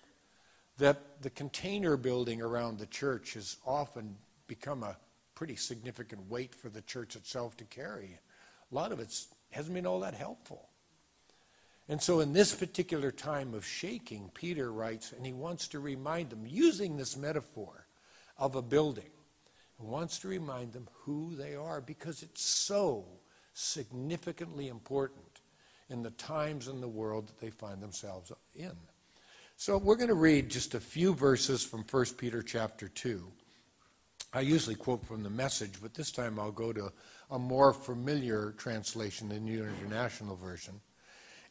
that 0.79 1.23
the 1.23 1.31
container 1.31 1.97
building 1.97 2.41
around 2.41 2.79
the 2.79 2.87
church 2.87 3.35
has 3.35 3.57
often 3.67 4.17
become 4.47 4.83
a 4.83 4.97
pretty 5.35 5.57
significant 5.57 6.29
weight 6.31 6.55
for 6.55 6.69
the 6.69 6.81
church 6.83 7.17
itself 7.17 7.57
to 7.57 7.65
carry. 7.65 8.19
A 8.71 8.75
lot 8.75 8.93
of 8.93 9.01
it 9.01 9.15
hasn't 9.51 9.75
been 9.75 9.87
all 9.87 10.01
that 10.01 10.15
helpful. 10.15 10.69
And 11.89 12.03
so, 12.03 12.21
in 12.21 12.33
this 12.33 12.55
particular 12.55 13.11
time 13.11 13.55
of 13.55 13.65
shaking, 13.65 14.31
Peter 14.35 14.71
writes, 14.71 15.13
and 15.13 15.25
he 15.25 15.33
wants 15.33 15.69
to 15.69 15.81
remind 15.81 16.31
them, 16.31 16.45
using 16.47 16.97
this 16.97 17.17
metaphor 17.17 17.87
of 18.37 18.57
a 18.57 18.63
building, 18.63 19.11
wants 19.79 20.19
to 20.21 20.29
remind 20.29 20.73
them 20.73 20.89
who 21.05 21.35
they 21.35 21.55
are 21.55 21.81
because 21.81 22.23
it's 22.23 22.43
so 22.43 23.05
significantly 23.53 24.69
important 24.69 25.41
in 25.89 26.03
the 26.03 26.11
times 26.11 26.69
in 26.69 26.81
the 26.81 26.89
world 26.89 27.29
that 27.29 27.41
they 27.41 27.51
find 27.51 27.83
themselves 27.83 28.33
in. 28.55 28.77
So 29.57 29.79
we're 29.79 29.97
going 29.97 30.09
to 30.09 30.15
read 30.15 30.49
just 30.49 30.75
a 30.75 30.81
few 30.81 31.15
verses 31.15 31.65
from 31.65 31.85
1 31.91 32.05
Peter 32.17 32.43
chapter 32.43 32.89
2. 32.89 33.27
I 34.33 34.41
usually 34.41 34.77
quote 34.77 35.05
from 35.07 35.23
the 35.23 35.31
message, 35.31 35.81
but 35.81 35.95
this 35.95 36.13
time 36.13 36.39
I'll 36.39 36.53
go 36.53 36.73
to 36.73 36.93
a 37.31 37.39
more 37.39 37.73
familiar 37.73 38.53
translation, 38.59 39.29
the 39.29 39.41
New 39.41 39.65
International 39.65 40.37
Version. 40.37 40.81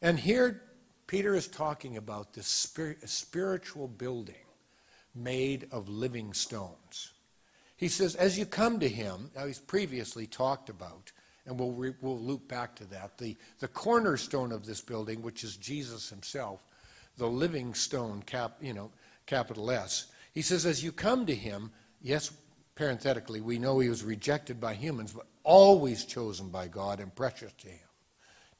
And 0.00 0.18
here 0.18 0.62
Peter 1.06 1.34
is 1.34 1.48
talking 1.48 1.96
about 1.96 2.32
this 2.32 2.46
spiritual 2.46 3.88
building 3.88 4.34
made 5.14 5.66
of 5.72 5.88
living 5.88 6.32
stones. 6.32 7.12
He 7.78 7.86
says, 7.86 8.16
as 8.16 8.36
you 8.36 8.44
come 8.44 8.80
to 8.80 8.88
him, 8.88 9.30
now 9.36 9.46
he's 9.46 9.60
previously 9.60 10.26
talked 10.26 10.68
about, 10.68 11.12
and 11.46 11.58
we'll, 11.58 11.70
re, 11.70 11.94
we'll 12.00 12.18
loop 12.18 12.48
back 12.48 12.74
to 12.76 12.84
that, 12.86 13.16
the, 13.18 13.36
the 13.60 13.68
cornerstone 13.68 14.50
of 14.50 14.66
this 14.66 14.80
building, 14.80 15.22
which 15.22 15.44
is 15.44 15.56
Jesus 15.56 16.10
himself, 16.10 16.60
the 17.18 17.28
living 17.28 17.74
stone, 17.74 18.20
cap, 18.26 18.58
you 18.60 18.74
know, 18.74 18.90
capital 19.26 19.70
S. 19.70 20.08
He 20.34 20.42
says, 20.42 20.66
as 20.66 20.82
you 20.82 20.90
come 20.90 21.24
to 21.26 21.34
him, 21.34 21.70
yes, 22.02 22.32
parenthetically, 22.74 23.40
we 23.40 23.60
know 23.60 23.78
he 23.78 23.88
was 23.88 24.02
rejected 24.02 24.60
by 24.60 24.74
humans, 24.74 25.12
but 25.12 25.26
always 25.44 26.04
chosen 26.04 26.48
by 26.48 26.66
God 26.66 26.98
and 26.98 27.14
precious 27.14 27.52
to 27.58 27.68
him. 27.68 27.88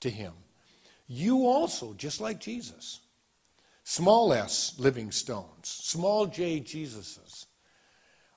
To 0.01 0.11
him. 0.11 0.33
You 1.09 1.47
also, 1.47 1.93
just 1.95 2.21
like 2.21 2.39
Jesus, 2.39 3.01
small 3.83 4.33
s 4.33 4.75
living 4.79 5.11
stones, 5.11 5.65
small 5.65 6.27
j 6.27 6.61
Jesuses, 6.61 7.47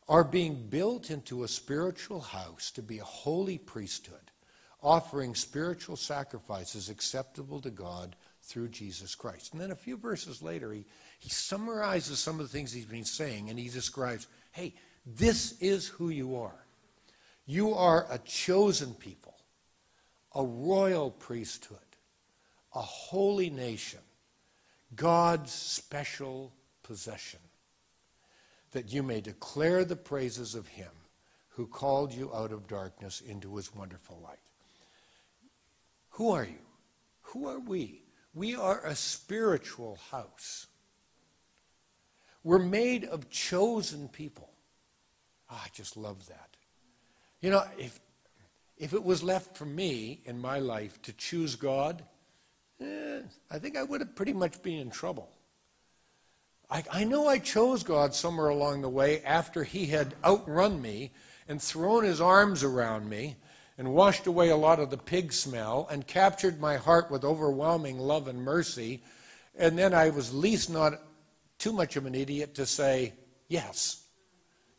are 0.08 0.24
being 0.24 0.68
built 0.70 1.10
into 1.10 1.44
a 1.44 1.48
spiritual 1.48 2.22
house 2.22 2.72
to 2.72 2.82
be 2.82 3.00
a 3.00 3.04
holy 3.04 3.58
priesthood, 3.58 4.32
offering 4.82 5.36
spiritual 5.36 5.96
sacrifices 5.96 6.90
acceptable 6.90 7.62
to 7.62 7.70
God 7.70 8.16
through 8.42 8.70
Jesus 8.70 9.16
Christ. 9.16 9.54
And 9.54 9.62
then 9.62 9.72
a 9.72 9.76
few 9.76 9.98
verses 9.98 10.42
later, 10.42 10.72
he, 10.72 10.86
he 11.20 11.30
summarizes 11.30 12.20
some 12.20 12.40
of 12.40 12.46
the 12.46 12.52
things 12.52 12.72
he's 12.72 12.86
been 12.86 13.06
saying 13.06 13.50
and 13.50 13.58
he 13.60 13.70
describes 13.70 14.28
hey, 14.52 14.74
this 15.06 15.58
is 15.62 15.88
who 15.88 16.10
you 16.10 16.36
are. 16.36 16.66
You 17.46 17.74
are 17.74 18.06
a 18.10 18.18
chosen 18.20 18.94
people, 18.94 19.36
a 20.36 20.44
royal 20.44 21.12
priesthood, 21.12 21.80
a 22.76 22.82
holy 22.82 23.50
nation, 23.50 24.00
God's 24.96 25.52
special 25.52 26.54
possession, 26.84 27.40
that 28.72 28.92
you 28.92 29.04
may 29.04 29.22
declare 29.22 29.84
the 29.86 29.96
praises 29.96 30.56
of 30.56 30.68
him 30.68 30.92
who 31.50 31.68
called 31.68 32.14
you 32.14 32.34
out 32.34 32.52
of 32.52 32.68
darkness 32.68 33.22
into 33.22 33.56
his 33.56 33.76
wonderful 33.76 34.20
light. 34.24 34.40
Who 36.12 36.32
are 36.32 36.46
you? 36.46 36.60
Who 37.24 37.48
are 37.48 37.60
we? 37.60 38.04
We 38.34 38.56
are 38.56 38.86
a 38.86 38.96
spiritual 38.96 39.98
house. 40.10 40.68
We're 42.44 42.60
made 42.60 43.06
of 43.06 43.30
chosen 43.30 44.08
people. 44.08 44.50
Oh, 45.50 45.62
I 45.64 45.68
just 45.74 45.98
love 45.98 46.28
that. 46.28 46.56
You 47.42 47.52
know, 47.52 47.64
if, 47.78 48.00
if 48.78 48.94
it 48.94 49.04
was 49.04 49.22
left 49.22 49.58
for 49.58 49.66
me 49.66 50.22
in 50.26 50.40
my 50.40 50.60
life 50.60 51.02
to 51.04 51.14
choose 51.14 51.56
God, 51.56 52.04
eh, 52.80 53.20
I 53.50 53.60
think 53.60 53.78
I 53.78 53.84
would 53.84 54.02
have 54.02 54.16
pretty 54.16 54.34
much 54.34 54.62
been 54.64 54.80
in 54.80 54.90
trouble. 54.90 55.30
I, 56.72 56.84
I 56.92 57.04
know 57.04 57.28
I 57.28 57.38
chose 57.38 57.84
God 57.84 58.16
somewhere 58.16 58.48
along 58.48 58.82
the 58.82 58.90
way 58.90 59.22
after 59.24 59.64
He 59.64 59.88
had 59.88 60.16
outrun 60.24 60.82
me 60.82 61.12
and 61.48 61.62
thrown 61.62 62.06
His 62.06 62.22
arms 62.22 62.64
around 62.64 63.10
me 63.10 63.36
and 63.78 63.94
washed 63.94 64.26
away 64.26 64.50
a 64.50 64.56
lot 64.56 64.80
of 64.80 64.90
the 64.90 64.98
pig 64.98 65.34
smell 65.34 65.88
and 65.92 66.08
captured 66.08 66.62
my 66.62 66.78
heart 66.78 67.12
with 67.12 67.26
overwhelming 67.26 68.00
love 68.00 68.28
and 68.28 68.42
mercy. 68.42 69.04
And 69.56 69.78
then 69.78 69.94
I 69.94 70.12
was 70.12 70.34
least 70.34 70.70
not 70.70 70.94
too 71.58 71.74
much 71.74 71.98
of 71.98 72.06
an 72.06 72.16
idiot 72.16 72.56
to 72.56 72.66
say 72.66 73.14
yes 73.50 74.06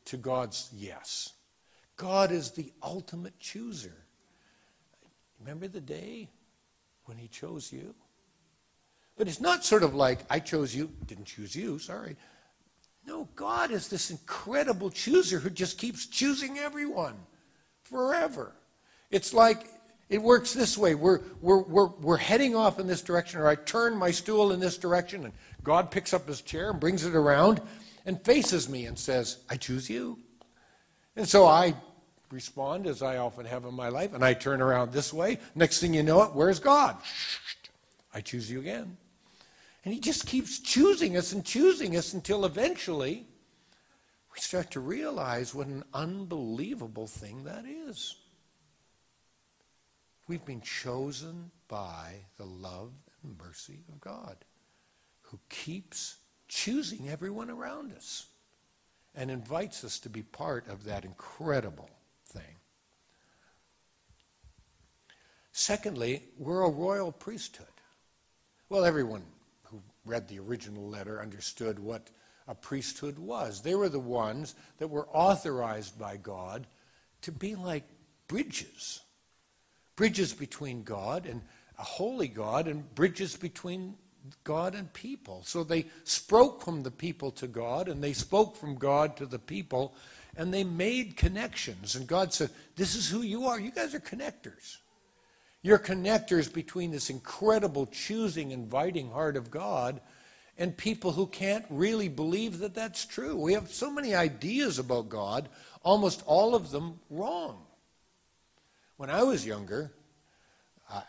to 0.06 0.16
God's 0.16 0.70
yes. 0.74 1.34
God 1.96 2.32
is 2.32 2.52
the 2.52 2.72
ultimate 2.82 3.38
chooser. 3.38 4.06
Remember 5.40 5.68
the 5.68 5.80
day 5.80 6.30
when 7.04 7.18
He 7.18 7.28
chose 7.28 7.70
you? 7.70 7.94
But 9.16 9.28
it's 9.28 9.40
not 9.40 9.64
sort 9.64 9.82
of 9.82 9.94
like, 9.94 10.20
I 10.30 10.38
chose 10.38 10.74
you, 10.74 10.90
didn't 11.06 11.26
choose 11.26 11.54
you, 11.54 11.78
sorry. 11.78 12.16
No, 13.06 13.28
God 13.34 13.70
is 13.70 13.88
this 13.88 14.10
incredible 14.10 14.90
chooser 14.90 15.38
who 15.38 15.50
just 15.50 15.78
keeps 15.78 16.06
choosing 16.06 16.58
everyone 16.58 17.14
forever. 17.82 18.52
It's 19.10 19.34
like 19.34 19.66
it 20.08 20.22
works 20.22 20.52
this 20.52 20.78
way. 20.78 20.94
We're, 20.94 21.20
we're, 21.40 21.62
we're, 21.62 21.86
we're 21.86 22.16
heading 22.16 22.54
off 22.54 22.78
in 22.78 22.86
this 22.86 23.02
direction, 23.02 23.40
or 23.40 23.48
I 23.48 23.54
turn 23.54 23.96
my 23.96 24.10
stool 24.10 24.52
in 24.52 24.60
this 24.60 24.78
direction, 24.78 25.24
and 25.24 25.32
God 25.62 25.90
picks 25.90 26.12
up 26.14 26.28
his 26.28 26.42
chair 26.42 26.70
and 26.70 26.78
brings 26.78 27.04
it 27.04 27.14
around 27.14 27.60
and 28.06 28.22
faces 28.24 28.68
me 28.68 28.86
and 28.86 28.98
says, 28.98 29.38
I 29.48 29.56
choose 29.56 29.88
you. 29.88 30.18
And 31.16 31.28
so 31.28 31.46
I 31.46 31.74
respond 32.30 32.86
as 32.86 33.02
I 33.02 33.18
often 33.18 33.44
have 33.46 33.64
in 33.64 33.74
my 33.74 33.88
life, 33.88 34.14
and 34.14 34.24
I 34.24 34.34
turn 34.34 34.62
around 34.62 34.92
this 34.92 35.12
way. 35.12 35.38
Next 35.54 35.80
thing 35.80 35.94
you 35.94 36.02
know 36.02 36.22
it, 36.22 36.34
where's 36.34 36.58
God? 36.58 36.96
I 38.14 38.20
choose 38.20 38.50
you 38.50 38.60
again. 38.60 38.96
And 39.84 39.92
He 39.92 40.00
just 40.00 40.26
keeps 40.26 40.58
choosing 40.58 41.16
us 41.16 41.32
and 41.32 41.44
choosing 41.44 41.96
us 41.96 42.12
until 42.12 42.44
eventually 42.44 43.26
we 44.32 44.40
start 44.40 44.70
to 44.72 44.80
realize 44.80 45.54
what 45.54 45.66
an 45.66 45.84
unbelievable 45.92 47.06
thing 47.06 47.44
that 47.44 47.64
is. 47.66 48.16
We've 50.28 50.44
been 50.44 50.60
chosen 50.60 51.50
by 51.68 52.14
the 52.38 52.46
love 52.46 52.92
and 53.22 53.36
mercy 53.38 53.80
of 53.88 54.00
God, 54.00 54.36
who 55.22 55.38
keeps 55.48 56.16
choosing 56.48 57.08
everyone 57.08 57.50
around 57.50 57.92
us 57.92 58.26
and 59.14 59.30
invites 59.30 59.84
us 59.84 59.98
to 60.00 60.08
be 60.08 60.22
part 60.22 60.68
of 60.68 60.84
that 60.84 61.04
incredible 61.04 61.90
thing. 62.24 62.56
Secondly, 65.52 66.24
we're 66.38 66.62
a 66.62 66.70
royal 66.70 67.12
priesthood. 67.12 67.66
Well, 68.72 68.86
everyone 68.86 69.24
who 69.64 69.82
read 70.06 70.28
the 70.28 70.38
original 70.38 70.88
letter 70.88 71.20
understood 71.20 71.78
what 71.78 72.08
a 72.48 72.54
priesthood 72.54 73.18
was. 73.18 73.60
They 73.60 73.74
were 73.74 73.90
the 73.90 74.00
ones 74.00 74.54
that 74.78 74.88
were 74.88 75.06
authorized 75.08 75.98
by 75.98 76.16
God 76.16 76.66
to 77.20 77.32
be 77.32 77.54
like 77.54 77.84
bridges 78.28 79.02
bridges 79.94 80.32
between 80.32 80.84
God 80.84 81.26
and 81.26 81.42
a 81.78 81.82
holy 81.82 82.28
God, 82.28 82.66
and 82.66 82.94
bridges 82.94 83.36
between 83.36 83.94
God 84.42 84.74
and 84.74 84.90
people. 84.94 85.42
So 85.44 85.64
they 85.64 85.84
spoke 86.04 86.62
from 86.62 86.82
the 86.82 86.90
people 86.90 87.30
to 87.32 87.46
God, 87.46 87.88
and 87.88 88.02
they 88.02 88.14
spoke 88.14 88.56
from 88.56 88.76
God 88.76 89.18
to 89.18 89.26
the 89.26 89.38
people, 89.38 89.94
and 90.34 90.52
they 90.52 90.64
made 90.64 91.18
connections. 91.18 91.94
And 91.94 92.06
God 92.06 92.32
said, 92.32 92.48
This 92.74 92.94
is 92.94 93.06
who 93.10 93.20
you 93.20 93.44
are. 93.44 93.60
You 93.60 93.70
guys 93.70 93.94
are 93.94 94.00
connectors. 94.00 94.78
You're 95.62 95.78
connectors 95.78 96.52
between 96.52 96.90
this 96.90 97.08
incredible, 97.08 97.86
choosing, 97.86 98.50
inviting 98.50 99.10
heart 99.10 99.36
of 99.36 99.50
God 99.50 100.00
and 100.58 100.76
people 100.76 101.12
who 101.12 101.26
can't 101.26 101.64
really 101.70 102.08
believe 102.08 102.58
that 102.58 102.74
that's 102.74 103.06
true. 103.06 103.36
We 103.36 103.54
have 103.54 103.72
so 103.72 103.90
many 103.90 104.14
ideas 104.14 104.78
about 104.78 105.08
God, 105.08 105.48
almost 105.82 106.22
all 106.26 106.54
of 106.54 106.70
them 106.70 107.00
wrong. 107.10 107.62
When 108.96 109.08
I 109.08 109.22
was 109.22 109.46
younger, 109.46 109.92
I, 110.90 111.02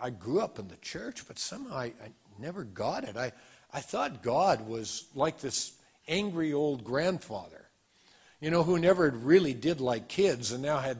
I 0.00 0.10
grew 0.10 0.40
up 0.40 0.58
in 0.58 0.68
the 0.68 0.76
church, 0.76 1.26
but 1.26 1.38
somehow 1.38 1.76
I, 1.76 1.84
I 1.84 2.10
never 2.38 2.64
got 2.64 3.04
it. 3.04 3.16
I, 3.16 3.32
I 3.72 3.80
thought 3.80 4.22
God 4.22 4.66
was 4.66 5.06
like 5.14 5.40
this 5.40 5.72
angry 6.06 6.52
old 6.52 6.84
grandfather, 6.84 7.68
you 8.40 8.50
know, 8.50 8.62
who 8.62 8.78
never 8.78 9.10
really 9.10 9.54
did 9.54 9.80
like 9.80 10.08
kids 10.08 10.52
and 10.52 10.62
now 10.62 10.78
had 10.78 10.98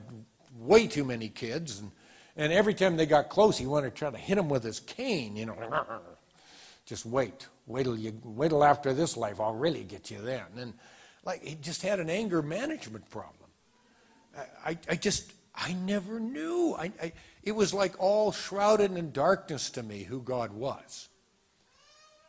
way 0.56 0.86
too 0.86 1.04
many 1.04 1.28
kids. 1.28 1.80
And, 1.80 1.90
and 2.36 2.52
every 2.52 2.74
time 2.74 2.96
they 2.96 3.06
got 3.06 3.28
close, 3.28 3.56
he 3.56 3.66
wanted 3.66 3.90
to 3.90 3.96
try 3.96 4.10
to 4.10 4.18
hit 4.18 4.34
them 4.36 4.48
with 4.48 4.64
his 4.64 4.80
cane, 4.80 5.36
you 5.36 5.46
know. 5.46 5.56
Just 6.86 7.06
wait. 7.06 7.46
Wait 7.66 7.84
till, 7.84 7.96
you, 7.96 8.12
wait 8.24 8.50
till 8.50 8.62
after 8.62 8.92
this 8.92 9.16
life, 9.16 9.40
I'll 9.40 9.54
really 9.54 9.84
get 9.84 10.10
you 10.10 10.20
then. 10.20 10.44
And 10.58 10.74
like, 11.24 11.42
he 11.42 11.54
just 11.54 11.80
had 11.80 11.98
an 11.98 12.10
anger 12.10 12.42
management 12.42 13.08
problem. 13.08 13.50
I, 14.36 14.70
I, 14.70 14.78
I 14.90 14.94
just, 14.96 15.32
I 15.54 15.72
never 15.72 16.20
knew. 16.20 16.74
I, 16.78 16.92
I, 17.02 17.12
it 17.42 17.52
was 17.52 17.72
like 17.72 17.94
all 17.98 18.32
shrouded 18.32 18.94
in 18.94 19.12
darkness 19.12 19.70
to 19.70 19.82
me 19.82 20.02
who 20.02 20.20
God 20.20 20.52
was. 20.52 21.08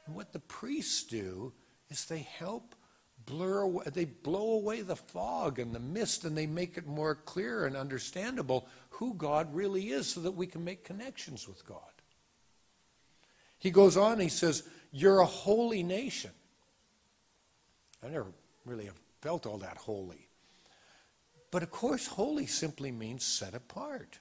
And 0.06 0.16
what 0.16 0.32
the 0.32 0.40
priests 0.40 1.04
do 1.04 1.52
is 1.90 2.06
they 2.06 2.20
help 2.40 2.76
blur 3.26 3.62
away, 3.62 3.86
they 3.94 4.06
blow 4.06 4.52
away 4.54 4.82
the 4.82 4.96
fog 4.96 5.60
and 5.60 5.74
the 5.74 5.80
mist 5.80 6.26
and 6.26 6.38
they 6.38 6.48
make 6.48 6.78
it 6.78 6.88
more 6.88 7.16
clear 7.16 7.66
and 7.66 7.76
understandable 7.76 8.68
who 8.90 9.14
God 9.14 9.54
really 9.54 9.90
is 9.90 10.08
so 10.08 10.22
that 10.22 10.32
we 10.32 10.48
can 10.48 10.64
make 10.64 10.84
connections 10.84 11.48
with 11.48 11.66
God. 11.66 11.80
He 13.58 13.72
goes 13.72 13.98
on, 13.98 14.20
he 14.20 14.30
says, 14.30 14.64
You're 14.92 15.20
a 15.20 15.26
holy 15.26 15.84
nation. 15.84 16.32
I 18.04 18.10
never 18.10 18.28
really 18.66 18.86
have 18.86 19.00
felt 19.22 19.46
all 19.46 19.58
that 19.60 19.78
holy. 19.78 20.28
But 21.52 21.64
of 21.64 21.72
course, 21.72 22.08
holy 22.08 22.46
simply 22.46 22.92
means 22.92 23.26
set 23.26 23.54
apart. 23.54 24.20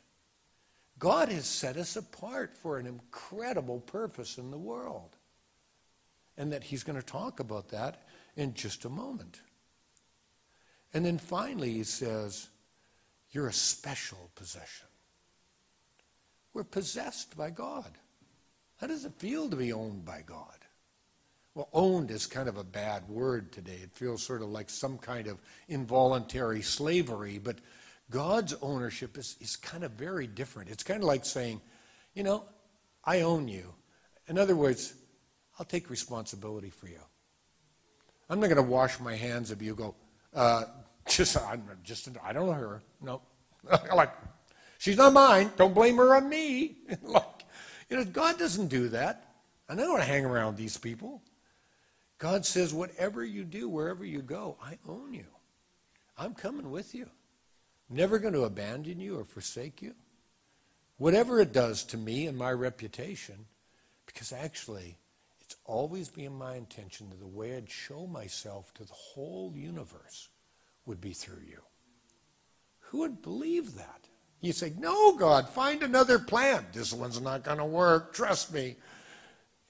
God 0.98 1.30
has 1.30 1.46
set 1.46 1.76
us 1.76 1.96
apart 1.96 2.56
for 2.56 2.78
an 2.78 2.86
incredible 2.86 3.80
purpose 3.80 4.38
in 4.38 4.50
the 4.50 4.58
world. 4.58 5.16
And 6.36 6.52
that 6.52 6.64
he's 6.64 6.82
going 6.82 6.98
to 6.98 7.06
talk 7.06 7.40
about 7.40 7.68
that 7.68 8.02
in 8.36 8.54
just 8.54 8.84
a 8.84 8.88
moment. 8.88 9.40
And 10.92 11.04
then 11.04 11.18
finally, 11.18 11.72
he 11.72 11.84
says, 11.84 12.48
You're 13.30 13.48
a 13.48 13.52
special 13.52 14.30
possession. 14.34 14.86
We're 16.52 16.64
possessed 16.64 17.36
by 17.36 17.50
God. 17.50 17.98
How 18.76 18.86
does 18.86 19.04
it 19.04 19.14
feel 19.18 19.50
to 19.50 19.56
be 19.56 19.72
owned 19.72 20.04
by 20.04 20.22
God? 20.24 20.58
Well, 21.54 21.68
owned 21.72 22.10
is 22.10 22.26
kind 22.26 22.48
of 22.48 22.56
a 22.56 22.64
bad 22.64 23.08
word 23.08 23.52
today. 23.52 23.78
It 23.82 23.94
feels 23.94 24.22
sort 24.22 24.42
of 24.42 24.48
like 24.48 24.68
some 24.68 24.98
kind 24.98 25.28
of 25.28 25.40
involuntary 25.68 26.62
slavery, 26.62 27.38
but 27.38 27.58
God's 28.10 28.54
ownership 28.60 29.16
is, 29.16 29.36
is 29.40 29.56
kind 29.56 29.84
of 29.84 29.92
very 29.92 30.26
different. 30.26 30.70
It's 30.70 30.82
kind 30.82 31.00
of 31.00 31.06
like 31.06 31.24
saying, 31.24 31.60
you 32.14 32.24
know, 32.24 32.44
I 33.04 33.20
own 33.20 33.48
you. 33.48 33.74
In 34.28 34.38
other 34.38 34.56
words, 34.56 34.94
I'll 35.58 35.66
take 35.66 35.90
responsibility 35.90 36.70
for 36.70 36.88
you. 36.88 37.00
I'm 38.28 38.40
not 38.40 38.46
going 38.46 38.56
to 38.56 38.62
wash 38.62 39.00
my 39.00 39.14
hands 39.14 39.50
of 39.50 39.60
you. 39.60 39.74
Go, 39.74 39.94
uh, 40.34 40.64
just, 41.08 41.36
I'm 41.36 41.62
just, 41.82 42.08
I 42.24 42.32
don't 42.32 42.46
know 42.46 42.52
her. 42.52 42.82
No, 43.00 43.20
like, 43.94 44.12
she's 44.78 44.96
not 44.96 45.12
mine. 45.12 45.50
Don't 45.56 45.74
blame 45.74 45.96
her 45.96 46.14
on 46.14 46.28
me. 46.28 46.76
like, 47.02 47.44
you 47.88 47.96
know, 47.96 48.04
God 48.04 48.38
doesn't 48.38 48.68
do 48.68 48.88
that. 48.88 49.30
I 49.68 49.74
don't 49.74 49.90
want 49.90 50.02
to 50.02 50.08
hang 50.08 50.24
around 50.24 50.56
these 50.56 50.76
people. 50.76 51.22
God 52.18 52.46
says, 52.46 52.72
whatever 52.72 53.24
you 53.24 53.44
do, 53.44 53.68
wherever 53.68 54.04
you 54.04 54.22
go, 54.22 54.56
I 54.62 54.78
own 54.88 55.12
you. 55.12 55.26
I'm 56.16 56.34
coming 56.34 56.70
with 56.70 56.94
you. 56.94 57.08
Never 57.90 58.18
going 58.18 58.34
to 58.34 58.44
abandon 58.44 59.00
you 59.00 59.18
or 59.18 59.24
forsake 59.24 59.82
you. 59.82 59.94
Whatever 60.96 61.40
it 61.40 61.52
does 61.52 61.82
to 61.84 61.96
me 61.96 62.26
and 62.26 62.38
my 62.38 62.52
reputation, 62.52 63.46
because 64.06 64.32
actually, 64.32 64.96
always 65.64 66.08
been 66.08 66.34
my 66.34 66.56
intention 66.56 67.08
that 67.10 67.20
the 67.20 67.26
way 67.26 67.56
I'd 67.56 67.70
show 67.70 68.06
myself 68.06 68.72
to 68.74 68.84
the 68.84 68.92
whole 68.92 69.52
universe 69.54 70.28
would 70.86 71.00
be 71.00 71.12
through 71.12 71.42
you. 71.48 71.60
Who 72.80 72.98
would 72.98 73.22
believe 73.22 73.74
that? 73.76 74.08
You 74.40 74.52
say, 74.52 74.72
No, 74.78 75.16
God, 75.16 75.48
find 75.48 75.82
another 75.82 76.18
plan. 76.18 76.66
This 76.72 76.92
one's 76.92 77.20
not 77.20 77.44
going 77.44 77.58
to 77.58 77.64
work. 77.64 78.12
Trust 78.12 78.52
me. 78.52 78.76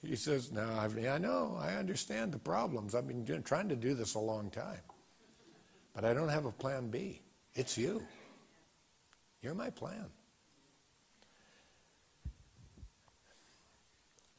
He 0.03 0.15
says, 0.15 0.51
No, 0.51 0.63
I 0.63 1.17
know. 1.17 1.57
I 1.59 1.75
understand 1.75 2.31
the 2.31 2.39
problems. 2.39 2.93
I've 2.93 3.07
been 3.07 3.23
doing, 3.23 3.41
trying 3.41 3.69
to 3.69 3.75
do 3.75 3.93
this 3.93 4.15
a 4.15 4.19
long 4.19 4.49
time. 4.49 4.81
But 5.93 6.03
I 6.03 6.13
don't 6.13 6.29
have 6.29 6.45
a 6.45 6.51
plan 6.51 6.89
B. 6.89 7.21
It's 7.53 7.77
you. 7.77 8.03
You're 9.41 9.55
my 9.55 9.69
plan. 9.69 10.07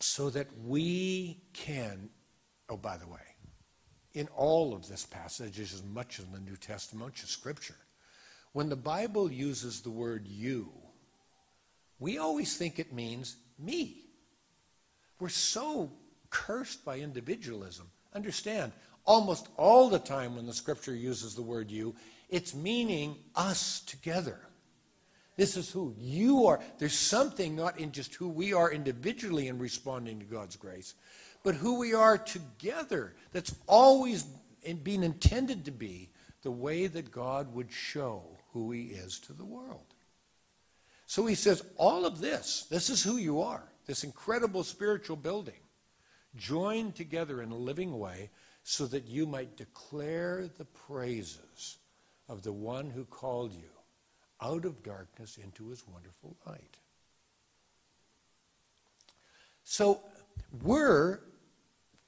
So 0.00 0.30
that 0.30 0.48
we 0.64 1.40
can, 1.52 2.10
oh, 2.68 2.76
by 2.76 2.96
the 2.96 3.06
way, 3.06 3.20
in 4.12 4.28
all 4.36 4.74
of 4.74 4.88
this 4.88 5.04
passage, 5.04 5.58
as 5.60 5.82
much 5.82 6.18
in 6.18 6.32
the 6.32 6.40
New 6.40 6.56
Testament, 6.56 7.06
much 7.06 7.24
Scripture, 7.24 7.76
when 8.52 8.68
the 8.68 8.76
Bible 8.76 9.30
uses 9.30 9.80
the 9.80 9.90
word 9.90 10.26
you, 10.26 10.72
we 11.98 12.18
always 12.18 12.56
think 12.56 12.78
it 12.78 12.92
means 12.92 13.36
me. 13.58 14.02
We're 15.18 15.28
so 15.28 15.92
cursed 16.30 16.84
by 16.84 16.98
individualism. 16.98 17.90
Understand, 18.14 18.72
almost 19.04 19.48
all 19.56 19.88
the 19.88 19.98
time 19.98 20.36
when 20.36 20.46
the 20.46 20.52
scripture 20.52 20.94
uses 20.94 21.34
the 21.34 21.42
word 21.42 21.70
you, 21.70 21.94
it's 22.28 22.54
meaning 22.54 23.16
us 23.34 23.80
together. 23.80 24.38
This 25.36 25.56
is 25.56 25.70
who 25.70 25.94
you 25.98 26.46
are. 26.46 26.60
There's 26.78 26.98
something 26.98 27.54
not 27.54 27.78
in 27.78 27.92
just 27.92 28.14
who 28.14 28.28
we 28.28 28.52
are 28.52 28.72
individually 28.72 29.48
in 29.48 29.58
responding 29.58 30.18
to 30.18 30.24
God's 30.24 30.56
grace, 30.56 30.94
but 31.42 31.54
who 31.54 31.78
we 31.78 31.94
are 31.94 32.16
together 32.16 33.14
that's 33.32 33.54
always 33.66 34.24
been 34.82 35.02
intended 35.02 35.66
to 35.66 35.70
be 35.70 36.10
the 36.42 36.50
way 36.50 36.86
that 36.86 37.10
God 37.10 37.54
would 37.54 37.70
show 37.70 38.22
who 38.52 38.72
he 38.72 38.84
is 38.84 39.18
to 39.20 39.32
the 39.32 39.44
world. 39.44 39.94
So 41.06 41.26
he 41.26 41.34
says, 41.34 41.62
all 41.76 42.06
of 42.06 42.20
this, 42.20 42.66
this 42.70 42.90
is 42.90 43.02
who 43.02 43.16
you 43.16 43.42
are 43.42 43.68
this 43.86 44.04
incredible 44.04 44.64
spiritual 44.64 45.16
building, 45.16 45.60
joined 46.36 46.94
together 46.94 47.40
in 47.40 47.50
a 47.50 47.56
living 47.56 47.98
way 47.98 48.30
so 48.62 48.86
that 48.86 49.06
you 49.06 49.26
might 49.26 49.56
declare 49.56 50.48
the 50.58 50.64
praises 50.64 51.78
of 52.28 52.42
the 52.42 52.52
one 52.52 52.90
who 52.90 53.04
called 53.04 53.52
you 53.52 53.75
out 54.40 54.64
of 54.64 54.82
darkness 54.82 55.38
into 55.42 55.68
his 55.70 55.84
wonderful 55.86 56.36
light. 56.46 56.76
So 59.64 60.00
we're 60.62 61.20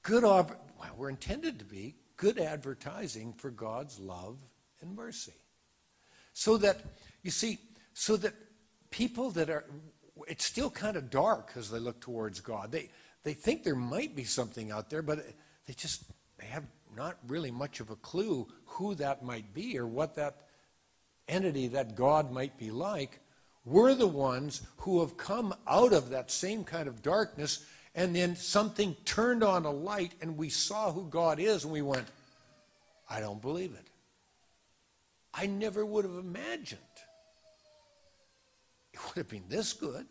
good, 0.02 0.22
well, 0.22 0.48
we're 0.96 1.10
intended 1.10 1.58
to 1.58 1.64
be 1.64 1.96
good 2.16 2.38
advertising 2.38 3.32
for 3.32 3.50
God's 3.50 3.98
love 3.98 4.38
and 4.80 4.94
mercy. 4.94 5.32
So 6.32 6.56
that, 6.58 6.80
you 7.22 7.30
see, 7.30 7.58
so 7.94 8.16
that 8.18 8.34
people 8.90 9.30
that 9.30 9.50
are, 9.50 9.64
it's 10.26 10.44
still 10.44 10.70
kind 10.70 10.96
of 10.96 11.10
dark 11.10 11.52
as 11.56 11.70
they 11.70 11.78
look 11.78 12.00
towards 12.00 12.40
God. 12.40 12.70
They, 12.70 12.90
they 13.24 13.34
think 13.34 13.64
there 13.64 13.74
might 13.74 14.14
be 14.14 14.24
something 14.24 14.70
out 14.70 14.90
there, 14.90 15.02
but 15.02 15.18
they 15.66 15.74
just 15.74 16.04
they 16.38 16.46
have 16.46 16.64
not 16.96 17.18
really 17.26 17.50
much 17.50 17.80
of 17.80 17.90
a 17.90 17.96
clue 17.96 18.46
who 18.64 18.94
that 18.96 19.24
might 19.24 19.52
be 19.52 19.78
or 19.78 19.86
what 19.86 20.14
that 20.14 20.47
entity, 21.28 21.68
that 21.68 21.94
God 21.94 22.32
might 22.32 22.56
be 22.58 22.70
like. 22.70 23.20
We're 23.64 23.94
the 23.94 24.06
ones 24.06 24.62
who 24.78 25.00
have 25.00 25.16
come 25.16 25.54
out 25.66 25.92
of 25.92 26.10
that 26.10 26.30
same 26.30 26.64
kind 26.64 26.88
of 26.88 27.02
darkness, 27.02 27.64
and 27.94 28.14
then 28.14 28.34
something 28.36 28.96
turned 29.04 29.42
on 29.42 29.64
a 29.64 29.70
light, 29.70 30.12
and 30.20 30.36
we 30.36 30.48
saw 30.48 30.92
who 30.92 31.04
God 31.04 31.38
is, 31.38 31.64
and 31.64 31.72
we 31.72 31.82
went, 31.82 32.06
I 33.10 33.20
don't 33.20 33.42
believe 33.42 33.72
it. 33.74 33.86
I 35.34 35.46
never 35.46 35.84
would 35.84 36.04
have 36.04 36.16
imagined 36.16 36.80
it 38.98 39.06
would 39.06 39.16
have 39.16 39.28
been 39.28 39.44
this 39.48 39.72
good. 39.72 40.06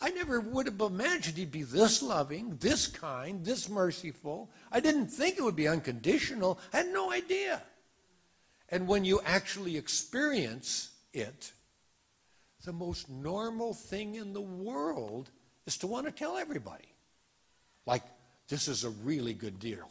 I 0.00 0.10
never 0.10 0.40
would 0.40 0.66
have 0.66 0.80
imagined 0.80 1.36
he'd 1.36 1.50
be 1.50 1.62
this 1.62 2.02
loving, 2.02 2.56
this 2.60 2.86
kind, 2.86 3.44
this 3.44 3.68
merciful. 3.68 4.50
I 4.72 4.80
didn't 4.80 5.08
think 5.08 5.38
it 5.38 5.42
would 5.42 5.56
be 5.56 5.68
unconditional. 5.68 6.58
I 6.72 6.78
had 6.78 6.88
no 6.88 7.12
idea. 7.12 7.62
And 8.68 8.88
when 8.88 9.04
you 9.04 9.20
actually 9.24 9.76
experience 9.76 10.90
it, 11.12 11.52
the 12.64 12.72
most 12.72 13.08
normal 13.10 13.74
thing 13.74 14.14
in 14.14 14.32
the 14.32 14.40
world 14.40 15.30
is 15.66 15.76
to 15.78 15.86
want 15.86 16.06
to 16.06 16.12
tell 16.12 16.36
everybody. 16.36 16.88
Like, 17.86 18.02
this 18.48 18.68
is 18.68 18.84
a 18.84 18.90
really 18.90 19.34
good 19.34 19.58
deal. 19.58 19.88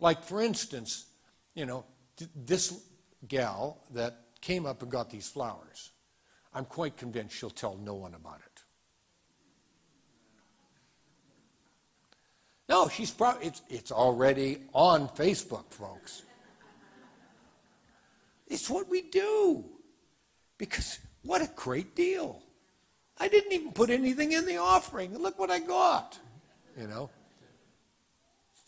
Like, 0.00 0.24
for 0.24 0.42
instance, 0.42 1.06
you 1.54 1.64
know, 1.66 1.84
this 2.34 2.82
gal 3.28 3.78
that 3.92 4.18
came 4.40 4.66
up 4.66 4.82
and 4.82 4.90
got 4.90 5.10
these 5.10 5.28
flowers, 5.28 5.90
I'm 6.52 6.64
quite 6.64 6.96
convinced 6.96 7.36
she'll 7.36 7.50
tell 7.50 7.76
no 7.76 7.94
one 7.94 8.14
about 8.14 8.40
it. 8.44 8.62
No, 12.68 12.88
she's 12.88 13.10
probably, 13.10 13.46
it's, 13.46 13.62
it's 13.68 13.92
already 13.92 14.58
on 14.72 15.08
Facebook, 15.08 15.70
folks. 15.70 16.22
It's 18.52 18.68
what 18.68 18.90
we 18.90 19.00
do. 19.00 19.64
Because 20.58 20.98
what 21.22 21.40
a 21.40 21.50
great 21.56 21.96
deal. 21.96 22.42
I 23.18 23.28
didn't 23.28 23.52
even 23.52 23.72
put 23.72 23.88
anything 23.88 24.32
in 24.32 24.44
the 24.44 24.58
offering. 24.58 25.16
Look 25.16 25.38
what 25.38 25.50
I 25.50 25.58
got. 25.58 26.18
You 26.78 26.86
know? 26.86 27.08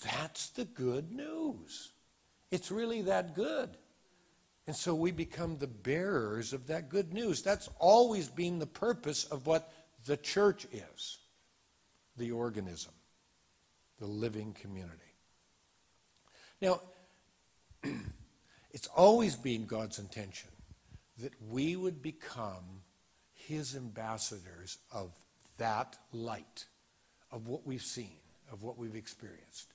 That's 0.03 0.49
the 0.51 0.64
good 0.64 1.12
news. 1.12 1.92
It's 2.51 2.70
really 2.70 3.03
that 3.03 3.35
good. 3.35 3.77
And 4.66 4.75
so 4.75 4.94
we 4.94 5.12
become 5.12 5.59
the 5.59 5.66
bearers 5.66 6.55
of 6.55 6.66
that 6.68 6.88
good 6.88 7.12
news. 7.12 7.42
That's 7.42 7.68
always 7.79 8.29
been 8.29 8.59
the 8.59 8.66
purpose 8.66 9.25
of 9.25 9.47
what 9.47 9.70
the 10.07 10.16
church 10.16 10.66
is 10.73 11.18
the 12.16 12.31
organism, 12.31 12.92
the 13.99 14.07
living 14.07 14.55
community. 14.55 15.01
Now, 16.62 16.81
it's 18.75 18.89
always 18.89 19.37
been 19.37 19.67
God's 19.67 20.01
intention 20.01 20.51
that 21.19 21.33
we 21.49 21.77
would 21.77 22.03
become 22.03 22.83
his 23.33 23.77
ambassadors 23.77 24.79
of 24.93 25.13
that 25.59 25.97
light, 26.13 26.65
of 27.31 27.47
what 27.47 27.65
we've 27.65 27.81
seen, 27.81 28.17
of 28.53 28.65
what 28.65 28.77
we've 28.77 28.97
experienced. 28.97 29.73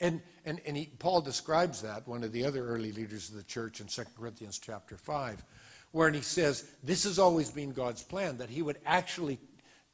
And, 0.00 0.20
and, 0.44 0.60
and 0.66 0.76
he, 0.76 0.86
Paul 0.98 1.20
describes 1.20 1.82
that, 1.82 2.08
one 2.08 2.24
of 2.24 2.32
the 2.32 2.44
other 2.44 2.66
early 2.66 2.90
leaders 2.90 3.28
of 3.28 3.36
the 3.36 3.44
church 3.44 3.80
in 3.80 3.86
2 3.86 4.02
Corinthians 4.18 4.58
chapter 4.58 4.96
5, 4.96 5.44
where 5.92 6.10
he 6.10 6.20
says 6.20 6.68
this 6.82 7.04
has 7.04 7.20
always 7.20 7.48
been 7.48 7.70
God's 7.70 8.02
plan, 8.02 8.38
that 8.38 8.50
he 8.50 8.62
would 8.62 8.78
actually 8.84 9.38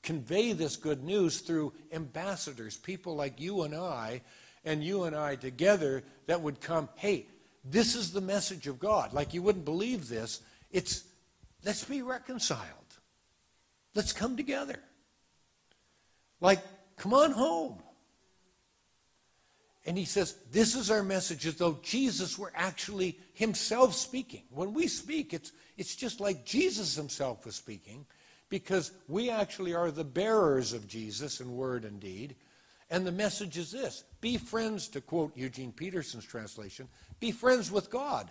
convey 0.03 0.55
this 0.55 0.77
good 0.77 1.05
news 1.05 1.41
through 1.41 1.75
ambassadors, 1.93 2.79
people 2.79 3.15
like 3.15 3.39
you 3.43 3.65
and 3.65 3.75
I, 3.75 4.23
and 4.65 4.83
you 4.83 5.05
and 5.05 5.15
I 5.15 5.37
together 5.37 6.03
that 6.27 6.41
would 6.41 6.63
come, 6.63 6.89
hey, 6.95 7.27
this 7.71 7.95
is 7.95 8.13
the 8.13 8.21
message 8.21 8.67
of 8.67 8.79
God. 8.79 9.13
Like 9.13 9.35
you 9.35 9.43
wouldn't 9.43 9.65
believe 9.65 10.09
this. 10.09 10.41
It's 10.71 11.05
let's 11.65 11.85
be 11.85 12.03
reconciled. 12.03 12.65
Let's 13.95 14.13
come 14.13 14.37
together. 14.37 14.79
Like, 16.41 16.61
come 16.97 17.15
on 17.15 17.33
home. 17.33 17.83
And 19.87 19.97
he 19.97 20.05
says, 20.05 20.37
This 20.53 20.75
is 20.75 20.91
our 20.91 21.03
message 21.03 21.47
as 21.47 21.57
though 21.57 21.79
Jesus 21.83 22.39
were 22.39 22.53
actually 22.55 23.19
himself 23.33 23.95
speaking. 23.95 24.43
When 24.51 24.75
we 24.75 24.87
speak, 24.87 25.33
it's, 25.33 25.53
it's 25.77 25.97
just 25.97 26.21
like 26.21 26.45
Jesus 26.45 26.95
himself 26.95 27.47
was 27.47 27.57
speaking, 27.57 28.07
because 28.51 28.93
we 29.09 29.31
actually 29.31 29.75
are 29.75 29.91
the 29.91 30.05
bearers 30.05 30.73
of 30.73 30.87
Jesus 30.87 31.41
in 31.41 31.57
word 31.57 31.85
and 31.85 31.99
deed. 31.99 32.37
And 32.91 33.07
the 33.07 33.13
message 33.13 33.59
is 33.59 33.71
this 33.71 34.05
be 34.21 34.37
friends, 34.37 34.89
to 34.89 35.01
quote 35.01 35.37
Eugene 35.37 35.73
Peterson's 35.73 36.25
translation, 36.25 36.89
be 37.21 37.33
friends 37.33 37.71
with 37.71 37.91
God, 37.91 38.31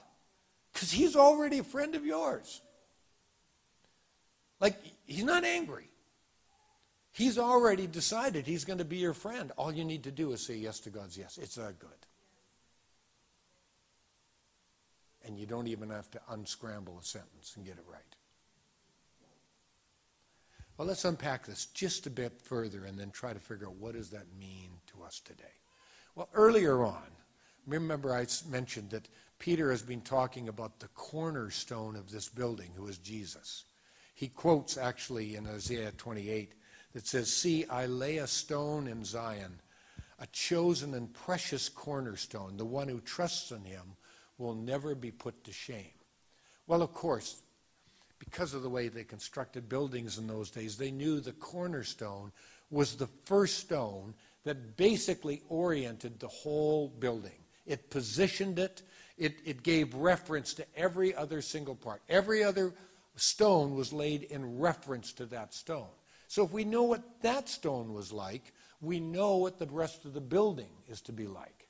because 0.74 0.92
he's 0.92 1.16
already 1.16 1.60
a 1.60 1.64
friend 1.64 1.96
of 1.96 2.06
yours. 2.06 2.62
Like, 4.60 4.76
he's 5.06 5.24
not 5.24 5.44
angry. 5.44 5.90
He's 7.12 7.38
already 7.38 7.88
decided 7.88 8.46
he's 8.46 8.66
going 8.66 8.80
to 8.80 8.86
be 8.86 8.98
your 8.98 9.14
friend. 9.14 9.52
All 9.58 9.72
you 9.72 9.84
need 9.84 10.04
to 10.04 10.12
do 10.12 10.34
is 10.34 10.46
say 10.46 10.56
yes 10.56 10.80
to 10.82 10.90
God's 10.90 11.18
yes. 11.18 11.38
It's 11.42 11.56
that 11.56 11.80
good. 11.80 11.90
And 15.26 15.38
you 15.38 15.46
don't 15.46 15.68
even 15.68 15.90
have 15.90 16.10
to 16.12 16.22
unscramble 16.30 16.98
a 17.00 17.04
sentence 17.04 17.54
and 17.56 17.66
get 17.66 17.76
it 17.76 17.84
right. 17.92 18.02
Well, 20.78 20.88
let's 20.88 21.06
unpack 21.06 21.46
this 21.46 21.66
just 21.68 22.06
a 22.06 22.12
bit 22.12 22.40
further 22.44 22.86
and 22.86 23.00
then 23.00 23.10
try 23.10 23.34
to 23.34 23.40
figure 23.40 23.68
out 23.68 23.76
what 23.76 23.96
does 23.96 24.12
that 24.12 24.26
mean 24.40 24.70
to 24.88 25.04
us 25.04 25.20
today. 25.20 25.44
Well, 26.16 26.30
earlier 26.34 26.86
on, 26.86 27.08
remember 27.66 28.14
I 28.14 28.28
mentioned 28.48 28.92
that 28.92 29.08
Peter 29.40 29.72
has 29.72 29.82
been 29.82 30.02
talking 30.02 30.50
about 30.50 30.80
the 30.80 30.88
cornerstone 30.90 31.96
of 31.96 32.12
this 32.12 32.30
building, 32.30 32.72
who 32.76 32.88
is 32.88 33.00
Jesus. 33.00 33.66
He 34.14 34.28
quotes 34.28 34.78
actually 34.78 35.36
in 35.36 35.48
Isaiah 35.48 35.92
28 35.98 36.54
that 36.94 37.08
says, 37.08 37.32
See, 37.32 37.66
I 37.68 37.88
lay 37.88 38.18
a 38.18 38.28
stone 38.28 38.88
in 38.88 39.04
Zion, 39.04 39.60
a 40.20 40.28
chosen 40.28 40.94
and 40.94 41.12
precious 41.12 41.70
cornerstone. 41.70 42.58
The 42.58 42.66
one 42.66 42.88
who 42.88 43.00
trusts 43.02 43.52
in 43.52 43.64
him 43.64 43.96
will 44.38 44.56
never 44.56 44.94
be 44.94 45.12
put 45.12 45.44
to 45.44 45.52
shame. 45.52 45.86
Well, 46.68 46.82
of 46.82 46.94
course, 46.94 47.42
because 48.20 48.54
of 48.54 48.64
the 48.64 48.70
way 48.70 48.88
they 48.88 49.04
constructed 49.04 49.70
buildings 49.70 50.18
in 50.18 50.28
those 50.28 50.50
days, 50.50 50.78
they 50.78 50.92
knew 50.92 51.20
the 51.20 51.34
cornerstone 51.34 52.32
was 52.70 52.96
the 52.96 53.10
first 53.26 53.60
stone 53.60 54.14
that 54.44 54.78
basically 54.78 55.42
oriented 55.50 56.20
the 56.20 56.28
whole 56.28 56.88
building. 56.88 57.44
It 57.66 57.90
positioned 57.90 58.60
it, 58.60 58.82
it, 59.18 59.38
it 59.46 59.64
gave 59.64 59.94
reference 59.94 60.54
to 60.56 60.66
every 60.76 61.14
other 61.14 61.42
single 61.42 61.76
part. 61.76 62.02
Every 62.08 62.44
other 62.44 62.74
stone 63.16 63.76
was 63.76 63.92
laid 63.92 64.24
in 64.24 64.60
reference 64.60 65.12
to 65.14 65.26
that 65.28 65.54
stone. 65.54 65.90
So 66.28 66.44
if 66.44 66.52
we 66.52 66.64
know 66.64 66.84
what 66.84 67.22
that 67.22 67.50
stone 67.50 67.94
was 67.94 68.12
like, 68.12 68.54
we 68.82 69.00
know 69.00 69.38
what 69.38 69.58
the 69.58 69.66
rest 69.66 70.06
of 70.06 70.14
the 70.14 70.22
building 70.22 70.70
is 70.88 71.02
to 71.02 71.14
be 71.14 71.28
like. 71.28 71.68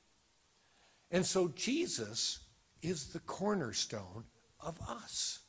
And 1.10 1.24
so 1.24 1.48
Jesus 1.48 2.40
is 2.82 3.06
the 3.06 3.20
cornerstone 3.20 4.24
of 4.60 4.78
us. 4.88 5.40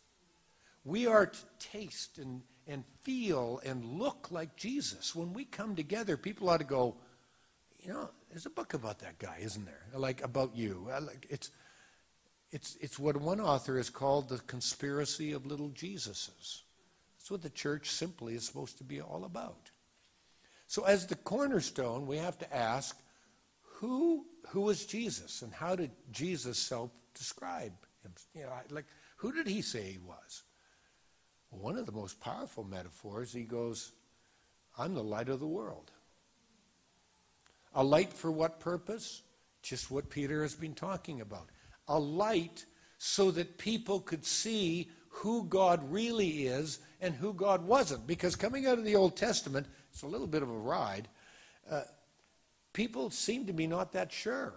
We 0.85 1.07
are 1.07 1.25
to 1.27 1.39
taste 1.59 2.17
and, 2.17 2.41
and 2.67 2.83
feel 3.01 3.61
and 3.65 3.83
look 3.83 4.29
like 4.31 4.55
Jesus. 4.55 5.15
When 5.15 5.33
we 5.33 5.45
come 5.45 5.75
together, 5.75 6.17
people 6.17 6.49
ought 6.49 6.57
to 6.57 6.63
go, 6.63 6.95
you 7.79 7.93
know, 7.93 8.09
there's 8.29 8.45
a 8.45 8.51
book 8.51 8.73
about 8.73 8.99
that 8.99 9.19
guy, 9.19 9.37
isn't 9.41 9.65
there? 9.65 9.85
Like 9.93 10.23
about 10.23 10.55
you. 10.55 10.89
It's, 11.29 11.51
it's, 12.51 12.77
it's 12.81 12.99
what 12.99 13.17
one 13.17 13.39
author 13.39 13.77
has 13.77 13.89
called 13.89 14.29
the 14.29 14.39
conspiracy 14.39 15.33
of 15.33 15.45
little 15.45 15.69
Jesuses. 15.69 16.61
That's 17.17 17.31
what 17.31 17.41
the 17.41 17.49
church 17.49 17.89
simply 17.89 18.35
is 18.35 18.45
supposed 18.45 18.77
to 18.77 18.83
be 18.83 19.01
all 19.01 19.25
about. 19.25 19.69
So, 20.67 20.83
as 20.83 21.07
the 21.07 21.15
cornerstone, 21.15 22.05
we 22.05 22.17
have 22.17 22.37
to 22.39 22.55
ask 22.55 22.95
who, 23.61 24.25
who 24.49 24.69
is 24.69 24.85
Jesus 24.85 25.41
and 25.41 25.53
how 25.53 25.75
did 25.75 25.91
Jesus 26.11 26.57
self 26.57 26.91
describe 27.13 27.73
him? 28.03 28.13
You 28.35 28.43
know, 28.43 28.51
like, 28.69 28.85
who 29.17 29.31
did 29.31 29.47
he 29.47 29.61
say 29.61 29.81
he 29.93 29.97
was? 29.97 30.43
One 31.49 31.77
of 31.77 31.85
the 31.85 31.91
most 31.91 32.19
powerful 32.19 32.63
metaphors, 32.63 33.33
he 33.33 33.43
goes, 33.43 33.91
I'm 34.77 34.93
the 34.93 35.03
light 35.03 35.29
of 35.29 35.39
the 35.39 35.47
world. 35.47 35.91
A 37.73 37.83
light 37.83 38.13
for 38.13 38.31
what 38.31 38.59
purpose? 38.59 39.23
Just 39.61 39.91
what 39.91 40.09
Peter 40.09 40.41
has 40.41 40.55
been 40.55 40.73
talking 40.73 41.21
about. 41.21 41.49
A 41.87 41.99
light 41.99 42.65
so 42.97 43.31
that 43.31 43.57
people 43.57 43.99
could 43.99 44.25
see 44.25 44.89
who 45.09 45.43
God 45.45 45.91
really 45.91 46.47
is 46.47 46.79
and 47.01 47.13
who 47.15 47.33
God 47.33 47.65
wasn't. 47.65 48.05
Because 48.05 48.35
coming 48.35 48.67
out 48.67 48.77
of 48.77 48.85
the 48.85 48.95
Old 48.95 49.17
Testament, 49.17 49.67
it's 49.91 50.03
a 50.03 50.07
little 50.07 50.27
bit 50.27 50.43
of 50.43 50.49
a 50.49 50.57
ride. 50.57 51.07
Uh, 51.69 51.81
people 52.73 53.09
seem 53.09 53.45
to 53.47 53.53
be 53.53 53.67
not 53.67 53.91
that 53.93 54.11
sure. 54.11 54.53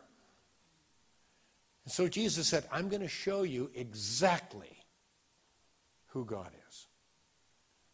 And 1.85 1.92
so 1.92 2.07
Jesus 2.07 2.46
said, 2.46 2.64
I'm 2.70 2.88
going 2.88 3.02
to 3.02 3.09
show 3.09 3.42
you 3.42 3.70
exactly 3.74 4.81
who 6.12 6.25
God 6.25 6.51
is. 6.68 6.87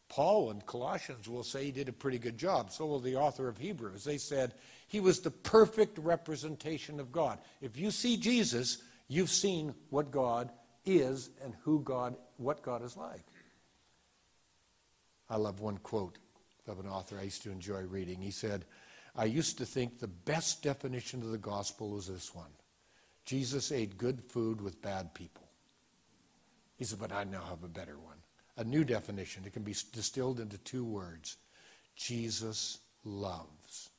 Paul 0.09 0.51
in 0.51 0.61
Colossians 0.63 1.29
will 1.29 1.43
say 1.43 1.67
he 1.67 1.71
did 1.71 1.89
a 1.89 1.93
pretty 1.93 2.19
good 2.19 2.39
job. 2.39 2.73
So 2.73 2.87
will 2.87 2.99
the 2.99 3.17
author 3.17 3.49
of 3.49 3.59
Hebrews. 3.59 4.05
They 4.05 4.19
said 4.19 4.55
he 4.87 5.01
was 5.01 5.21
the 5.21 5.31
perfect 5.31 5.99
representation 5.99 6.99
of 6.99 7.13
God. 7.13 7.39
If 7.61 7.77
you 7.77 7.91
see 7.91 8.17
Jesus, 8.17 8.79
you've 9.07 9.31
seen 9.31 9.75
what 9.91 10.11
God 10.11 10.51
is 10.85 11.31
and 11.45 11.55
who 11.63 11.81
God, 11.81 12.17
what 12.39 12.63
God 12.63 12.83
is 12.83 12.97
like. 12.97 13.25
I 15.29 15.37
love 15.37 15.61
one 15.61 15.79
quote 15.79 16.17
of 16.67 16.81
an 16.81 16.89
author 16.89 17.19
I 17.19 17.25
used 17.25 17.43
to 17.43 17.51
enjoy 17.51 17.83
reading. 17.83 18.21
He 18.21 18.31
said, 18.31 18.65
I 19.15 19.25
used 19.25 19.59
to 19.59 19.67
think 19.67 19.99
the 19.99 20.07
best 20.07 20.63
definition 20.63 21.23
of 21.23 21.31
the 21.31 21.39
gospel 21.39 21.91
was 21.91 22.07
this 22.07 22.35
one 22.35 22.51
Jesus 23.27 23.73
ate 23.73 23.99
good 23.99 24.23
food 24.23 24.61
with 24.63 24.81
bad 24.81 25.13
people. 25.13 25.48
He 26.79 26.85
said, 26.85 27.01
but 27.01 27.13
I 27.13 27.25
now 27.25 27.43
have 27.43 27.65
a 27.65 27.69
better 27.69 27.99
one. 27.99 28.17
A 28.57 28.65
new 28.65 28.85
definition. 28.85 29.45
It 29.45 29.53
can 29.53 29.63
be 29.63 29.75
distilled 29.93 30.41
into 30.41 30.59
two 30.59 30.85
words 30.85 31.37
Jesus 31.97 32.79
loves. 33.05 33.91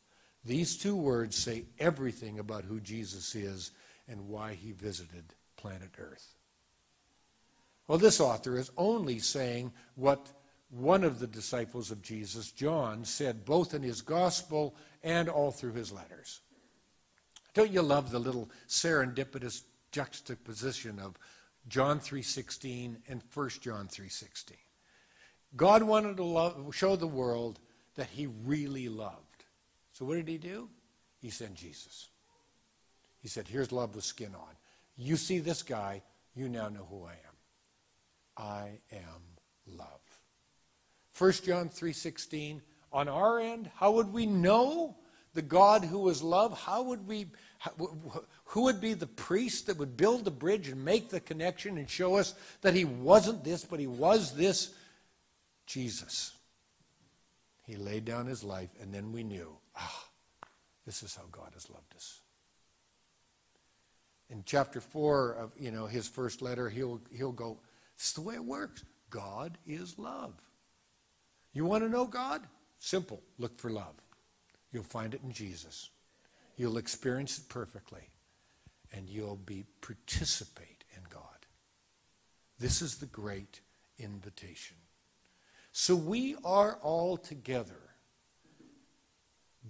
These 0.46 0.78
two 0.78 0.96
words 0.96 1.36
say 1.36 1.65
everything 1.78 2.39
about 2.39 2.63
who 2.63 2.80
Jesus 2.80 3.36
is 3.36 3.72
and 4.08 4.28
why 4.28 4.54
he 4.54 4.72
visited 4.72 5.26
planet 5.58 5.92
Earth. 6.00 6.36
Well, 7.88 7.98
this 7.98 8.22
author 8.22 8.58
is 8.58 8.72
only 8.78 9.20
saying 9.20 9.74
what 9.96 10.32
one 10.70 11.04
of 11.04 11.20
the 11.20 11.28
disciples 11.28 11.92
of 11.92 12.02
Jesus, 12.02 12.52
John, 12.52 13.04
said 13.04 13.44
both 13.44 13.74
in 13.74 13.84
his 13.84 14.02
gospel 14.02 14.76
and 15.04 15.28
all 15.28 15.52
through 15.52 15.74
his 15.74 15.92
letters. 15.92 16.42
Don't 17.54 17.72
you 17.72 17.82
love 17.82 18.12
the 18.12 18.20
little 18.20 18.50
serendipitous 18.68 19.63
juxtaposition 19.92 21.00
of 21.00 21.18
John 21.67 22.00
3:16 22.00 23.04
and 23.08 23.22
1 23.34 23.62
John 23.62 23.88
3:16? 23.88 24.58
God 25.56 25.84
wanted 25.84 26.17
to 26.17 26.24
love, 26.24 26.74
show 26.76 26.95
the 26.95 27.08
world 27.08 27.60
that 27.95 28.10
he 28.10 28.28
really 28.28 28.88
loved. 28.89 29.45
So 29.93 30.06
what 30.06 30.15
did 30.15 30.28
he 30.28 30.38
do? 30.38 30.69
He 31.19 31.30
sent 31.30 31.56
Jesus. 31.56 32.10
He 33.19 33.28
said, 33.28 33.48
"Here's 33.48 33.72
love 33.72 33.95
with 33.95 34.06
skin 34.06 34.34
on. 34.36 34.56
You 34.95 35.17
see 35.17 35.39
this 35.39 35.63
guy, 35.63 36.04
you 36.34 36.48
now 36.48 36.69
know 36.69 36.86
who 36.86 37.04
I 37.04 37.13
am. 37.13 37.38
I 38.38 38.80
am 38.91 39.38
love." 39.65 40.22
1 41.12 41.43
John 41.43 41.69
3:16 41.69 42.62
on 42.91 43.08
our 43.08 43.39
end, 43.39 43.67
how 43.76 43.91
would 43.91 44.13
we 44.13 44.26
know 44.26 44.98
the 45.34 45.41
God 45.41 45.84
who 45.84 46.08
is 46.10 46.24
love? 46.24 46.58
How 46.58 46.82
would 46.82 47.06
we 47.06 47.32
who 48.50 48.64
would 48.64 48.82
be 48.82 48.96
the 48.96 49.06
priest 49.06 49.68
that 49.68 49.78
would 49.78 49.96
build 49.96 50.26
the 50.26 50.32
bridge 50.32 50.70
and 50.70 50.84
make 50.84 51.10
the 51.10 51.20
connection 51.20 51.78
and 51.78 51.88
show 51.88 52.16
us 52.16 52.34
that 52.62 52.74
he 52.74 52.84
wasn't 52.84 53.44
this 53.44 53.64
but 53.64 53.80
he 53.80 53.86
was 53.86 54.34
this? 54.34 54.74
Jesus. 55.68 56.32
He 57.68 57.76
laid 57.76 58.06
down 58.06 58.26
his 58.26 58.44
life 58.44 58.72
and 58.82 58.92
then 58.92 59.12
we 59.12 59.22
knew, 59.22 59.56
ah, 59.76 60.06
this 60.88 61.04
is 61.04 61.16
how 61.16 61.26
God 61.32 61.52
has 61.54 61.70
loved 61.70 61.94
us. 61.96 62.22
In 64.32 64.42
chapter 64.48 64.82
4 64.82 65.34
of, 65.34 65.52
you 65.56 65.70
know, 65.70 65.86
his 65.86 66.08
first 66.08 66.42
letter, 66.42 66.70
he'll 66.70 67.00
he'll 67.16 67.32
go, 67.32 67.60
this 67.98 68.08
is 68.08 68.14
the 68.14 68.22
way 68.22 68.34
it 68.34 68.44
works. 68.44 68.84
God 69.12 69.60
is 69.68 70.00
love. 70.00 70.34
You 71.54 71.66
want 71.66 71.84
to 71.84 71.90
know 71.90 72.06
God? 72.06 72.42
Simple. 72.80 73.22
Look 73.38 73.60
for 73.60 73.70
love. 73.70 73.94
You'll 74.72 74.82
find 74.82 75.14
it 75.14 75.22
in 75.24 75.32
Jesus. 75.32 75.92
You'll 76.58 76.78
experience 76.78 77.38
it 77.38 77.48
perfectly. 77.48 78.10
And 78.91 79.10
you'll 79.10 79.36
be 79.36 79.65
participate 79.82 80.84
in 80.95 81.04
God. 81.10 81.23
This 82.60 82.82
is 82.82 82.97
the 82.97 83.06
great 83.06 83.62
invitation. 83.97 84.78
So 85.71 85.95
we 85.95 86.36
are 86.43 86.80
all 86.82 87.17
together 87.17 87.75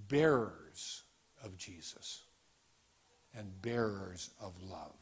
bearers 0.08 1.04
of 1.44 1.58
Jesus 1.58 2.24
and 3.36 3.62
bearers 3.62 4.30
of 4.42 4.54
love. 4.62 4.94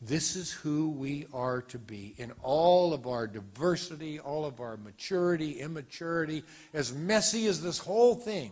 This 0.00 0.34
is 0.34 0.50
who 0.50 0.90
we 0.90 1.26
are 1.32 1.62
to 1.62 1.78
be 1.78 2.14
in 2.18 2.32
all 2.42 2.92
of 2.92 3.06
our 3.06 3.28
diversity, 3.28 4.18
all 4.18 4.44
of 4.44 4.60
our 4.60 4.76
maturity, 4.76 5.60
immaturity, 5.60 6.42
as 6.74 6.92
messy 6.92 7.46
as 7.46 7.62
this 7.62 7.78
whole 7.78 8.16
thing 8.16 8.50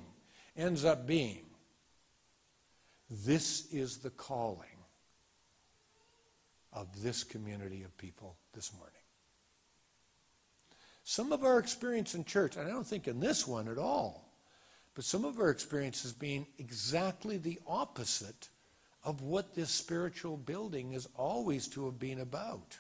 ends 0.57 0.85
up 0.85 1.09
being. 1.09 1.50
This 3.25 3.71
is 3.73 3.99
the 3.99 4.11
calling 4.11 4.67
of 6.73 7.03
this 7.03 7.25
community 7.25 7.83
of 7.83 7.97
people 7.99 8.37
this 8.55 8.73
morning. 8.73 8.95
Some 11.05 11.33
of 11.33 11.45
our 11.45 11.59
experience 11.59 12.15
in 12.15 12.25
church, 12.25 12.57
and 12.57 12.67
I 12.67 12.71
don't 12.71 12.87
think 12.87 13.09
in 13.09 13.21
this 13.21 13.47
one 13.47 13.69
at 13.69 13.79
all, 13.79 14.33
but 14.95 15.05
some 15.05 15.25
of 15.25 15.39
our 15.39 15.51
experience 15.51 16.03
has 16.03 16.13
been 16.13 16.47
exactly 16.59 17.37
the 17.37 17.59
opposite 17.67 18.49
of 19.05 19.23
what 19.23 19.55
this 19.55 19.71
spiritual 19.71 20.37
building 20.37 20.93
is 20.93 21.09
always 21.17 21.67
to 21.69 21.85
have 21.87 21.99
been 21.99 22.21
about. 22.21 22.79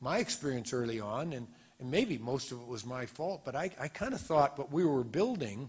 My 0.00 0.18
experience 0.18 0.72
early 0.72 1.00
on, 1.00 1.32
and, 1.32 1.46
and 1.78 1.90
maybe 1.90 2.18
most 2.18 2.50
of 2.50 2.60
it 2.60 2.66
was 2.66 2.86
my 2.86 3.06
fault, 3.06 3.42
but 3.44 3.54
I, 3.54 3.70
I 3.78 3.88
kind 3.88 4.14
of 4.14 4.20
thought 4.20 4.58
what 4.58 4.72
we 4.72 4.84
were 4.84 5.04
building 5.04 5.68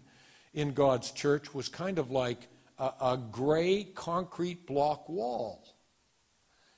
in 0.54 0.74
God's 0.74 1.12
church 1.12 1.54
was 1.54 1.68
kind 1.68 2.00
of 2.00 2.10
like 2.10 2.48
a, 2.78 2.92
a 3.02 3.20
gray 3.32 3.84
concrete 3.84 4.66
block 4.66 5.08
wall. 5.10 5.64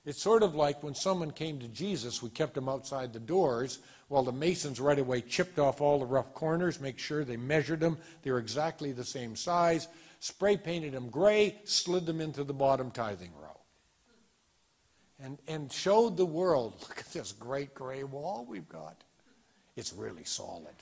It's 0.06 0.22
sort 0.22 0.42
of 0.44 0.56
like 0.56 0.84
when 0.84 0.96
someone 0.96 1.32
came 1.32 1.60
to 1.60 1.68
Jesus, 1.68 2.24
we 2.24 2.30
kept 2.30 2.54
them 2.54 2.70
outside 2.70 3.12
the 3.12 3.20
doors 3.20 3.80
while 4.08 4.24
the 4.24 4.32
masons 4.32 4.80
right 4.80 4.98
away 4.98 5.22
chipped 5.22 5.60
off 5.60 5.82
all 5.82 6.00
the 6.00 6.06
rough 6.06 6.34
corners, 6.34 6.80
make 6.80 6.98
sure 6.98 7.26
they 7.26 7.38
measured 7.38 7.82
them, 7.82 7.98
they 8.24 8.32
were 8.32 8.40
exactly 8.40 8.94
the 8.94 9.04
same 9.04 9.36
size, 9.36 9.90
spray 10.20 10.56
painted 10.56 10.94
them 10.94 11.10
gray, 11.10 11.58
slid 11.66 12.06
them 12.06 12.22
into 12.22 12.44
the 12.44 12.54
bottom 12.54 12.90
tithing 12.90 13.34
row. 13.42 13.60
And, 15.20 15.40
and 15.48 15.72
showed 15.72 16.16
the 16.16 16.26
world 16.26 16.76
look 16.88 17.00
at 17.00 17.12
this 17.12 17.34
great 17.34 17.74
gray 17.74 18.04
wall 18.04 18.46
we've 18.48 18.70
got. 18.70 19.04
It's 19.76 19.92
really 19.92 20.24
solid. 20.24 20.76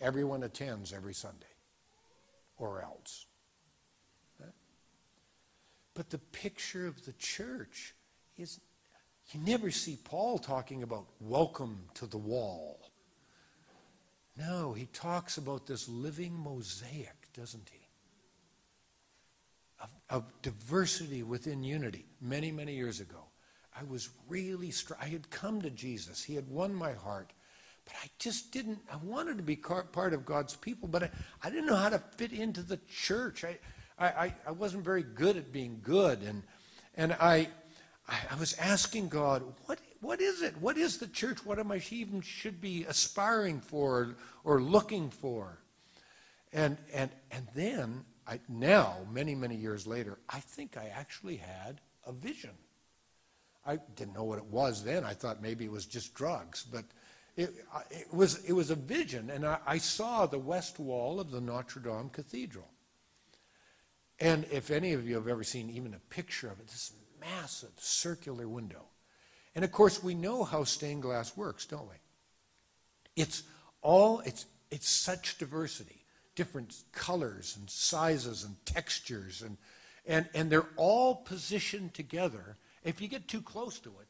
Everyone 0.00 0.42
attends 0.44 0.92
every 0.92 1.14
Sunday, 1.14 1.46
or 2.56 2.82
else. 2.82 3.26
But 5.94 6.10
the 6.10 6.18
picture 6.18 6.86
of 6.86 7.04
the 7.04 7.12
church 7.12 7.94
is 8.36 8.60
you 9.32 9.40
never 9.40 9.70
see 9.70 9.98
Paul 10.04 10.38
talking 10.38 10.82
about 10.82 11.06
welcome 11.20 11.84
to 11.94 12.06
the 12.06 12.18
wall. 12.18 12.90
No, 14.36 14.72
he 14.72 14.86
talks 14.86 15.38
about 15.38 15.66
this 15.66 15.88
living 15.88 16.34
mosaic, 16.34 17.32
doesn't 17.32 17.68
he? 17.72 17.84
of, 19.84 19.94
of 20.10 20.42
diversity 20.42 21.22
within 21.22 21.62
unity 21.62 22.06
many, 22.20 22.50
many 22.50 22.74
years 22.74 23.00
ago. 23.00 23.24
I 23.78 23.84
was 23.84 24.08
really, 24.28 24.70
str- 24.70 24.94
I 25.00 25.06
had 25.06 25.30
come 25.30 25.60
to 25.62 25.70
Jesus. 25.70 26.22
He 26.22 26.34
had 26.34 26.48
won 26.48 26.74
my 26.74 26.92
heart. 26.92 27.32
But 27.84 27.94
I 28.02 28.08
just 28.18 28.50
didn't, 28.50 28.78
I 28.90 28.96
wanted 28.96 29.36
to 29.36 29.42
be 29.42 29.56
part 29.56 30.14
of 30.14 30.24
God's 30.24 30.56
people, 30.56 30.88
but 30.88 31.02
I, 31.02 31.10
I 31.42 31.50
didn't 31.50 31.66
know 31.66 31.76
how 31.76 31.90
to 31.90 31.98
fit 31.98 32.32
into 32.32 32.62
the 32.62 32.78
church. 32.88 33.44
I, 33.44 33.58
I, 33.98 34.34
I 34.46 34.50
wasn't 34.50 34.84
very 34.84 35.02
good 35.02 35.36
at 35.36 35.52
being 35.52 35.80
good. 35.82 36.22
And, 36.22 36.42
and 36.96 37.12
I, 37.14 37.48
I 38.08 38.34
was 38.38 38.54
asking 38.54 39.08
God, 39.08 39.42
what, 39.66 39.78
what 40.00 40.20
is 40.20 40.42
it? 40.42 40.56
What 40.60 40.76
is 40.76 40.98
the 40.98 41.06
church? 41.06 41.44
What 41.46 41.58
am 41.58 41.70
I 41.70 41.80
even 41.90 42.20
should 42.20 42.60
be 42.60 42.84
aspiring 42.84 43.60
for 43.60 44.16
or, 44.44 44.54
or 44.56 44.62
looking 44.62 45.10
for? 45.10 45.58
And, 46.52 46.76
and, 46.92 47.10
and 47.30 47.46
then 47.54 48.04
I, 48.26 48.40
now, 48.48 48.98
many, 49.12 49.34
many 49.34 49.56
years 49.56 49.86
later, 49.86 50.18
I 50.28 50.40
think 50.40 50.76
I 50.76 50.90
actually 50.94 51.36
had 51.36 51.80
a 52.06 52.12
vision. 52.12 52.50
I 53.66 53.78
didn't 53.96 54.14
know 54.14 54.24
what 54.24 54.38
it 54.38 54.46
was 54.46 54.84
then. 54.84 55.04
I 55.04 55.14
thought 55.14 55.42
maybe 55.42 55.64
it 55.64 55.72
was 55.72 55.86
just 55.86 56.14
drugs, 56.14 56.64
but 56.70 56.84
it, 57.36 57.54
it 57.90 58.12
was, 58.12 58.44
it 58.44 58.52
was 58.52 58.70
a 58.70 58.76
vision, 58.76 59.30
and 59.30 59.44
I, 59.44 59.58
I 59.66 59.78
saw 59.78 60.26
the 60.26 60.38
west 60.38 60.78
wall 60.78 61.18
of 61.18 61.30
the 61.30 61.40
Notre 61.40 61.80
Dame 61.80 62.08
Cathedral. 62.10 62.68
And 64.20 64.46
if 64.50 64.70
any 64.70 64.92
of 64.92 65.06
you 65.06 65.16
have 65.16 65.28
ever 65.28 65.44
seen 65.44 65.70
even 65.70 65.94
a 65.94 66.14
picture 66.14 66.48
of 66.48 66.60
it, 66.60 66.68
this 66.68 66.92
massive 67.20 67.72
circular 67.76 68.48
window. 68.48 68.84
And 69.54 69.64
of 69.64 69.72
course, 69.72 70.02
we 70.02 70.14
know 70.14 70.44
how 70.44 70.64
stained 70.64 71.02
glass 71.02 71.36
works, 71.36 71.66
don't 71.66 71.88
we? 71.88 71.96
It's 73.16 73.42
all, 73.82 74.20
it's, 74.20 74.46
it's 74.70 74.88
such 74.88 75.38
diversity 75.38 76.04
different 76.34 76.74
colors 76.92 77.56
and 77.58 77.68
sizes 77.70 78.44
and 78.44 78.56
textures, 78.66 79.42
and, 79.42 79.56
and, 80.06 80.28
and 80.34 80.50
they're 80.50 80.68
all 80.76 81.14
positioned 81.14 81.94
together. 81.94 82.56
If 82.82 83.00
you 83.00 83.08
get 83.08 83.28
too 83.28 83.40
close 83.40 83.78
to 83.80 83.88
it, 83.88 84.08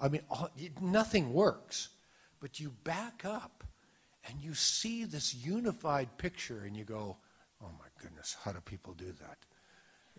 I 0.00 0.08
mean, 0.08 0.22
nothing 0.80 1.32
works. 1.32 1.88
But 2.40 2.58
you 2.58 2.70
back 2.84 3.24
up 3.24 3.64
and 4.28 4.40
you 4.40 4.54
see 4.54 5.04
this 5.04 5.34
unified 5.34 6.16
picture, 6.16 6.62
and 6.64 6.76
you 6.76 6.84
go, 6.84 7.16
goodness, 8.02 8.36
how 8.44 8.52
do 8.52 8.60
people 8.60 8.94
do 8.94 9.12
that? 9.20 9.38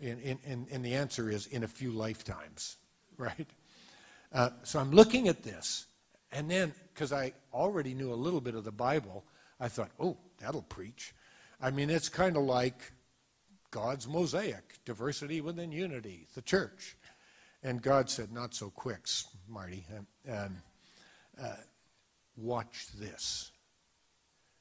And, 0.02 0.38
and, 0.44 0.66
and 0.70 0.84
the 0.84 0.94
answer 0.94 1.30
is 1.30 1.46
in 1.46 1.62
a 1.62 1.68
few 1.68 1.92
lifetimes, 1.92 2.76
right? 3.18 3.48
Uh, 4.32 4.50
so 4.64 4.80
I'm 4.80 4.90
looking 4.90 5.28
at 5.28 5.42
this, 5.42 5.86
And 6.32 6.50
then, 6.50 6.72
because 6.92 7.12
I 7.12 7.32
already 7.52 7.94
knew 7.94 8.12
a 8.12 8.16
little 8.16 8.40
bit 8.40 8.56
of 8.56 8.64
the 8.64 8.72
Bible, 8.72 9.24
I 9.60 9.68
thought, 9.68 9.90
oh, 10.00 10.16
that'll 10.38 10.62
preach. 10.62 11.14
I 11.60 11.70
mean, 11.70 11.90
it's 11.90 12.08
kind 12.08 12.36
of 12.36 12.42
like 12.42 12.92
God's 13.70 14.08
mosaic, 14.08 14.78
diversity 14.84 15.40
within 15.40 15.70
unity, 15.70 16.26
the 16.34 16.42
church. 16.42 16.96
And 17.62 17.80
God 17.80 18.10
said, 18.10 18.32
not 18.32 18.54
so 18.54 18.70
quick, 18.70 19.06
Marty. 19.48 19.86
And, 20.26 20.56
uh, 21.40 21.54
watch 22.36 22.88
this. 22.98 23.52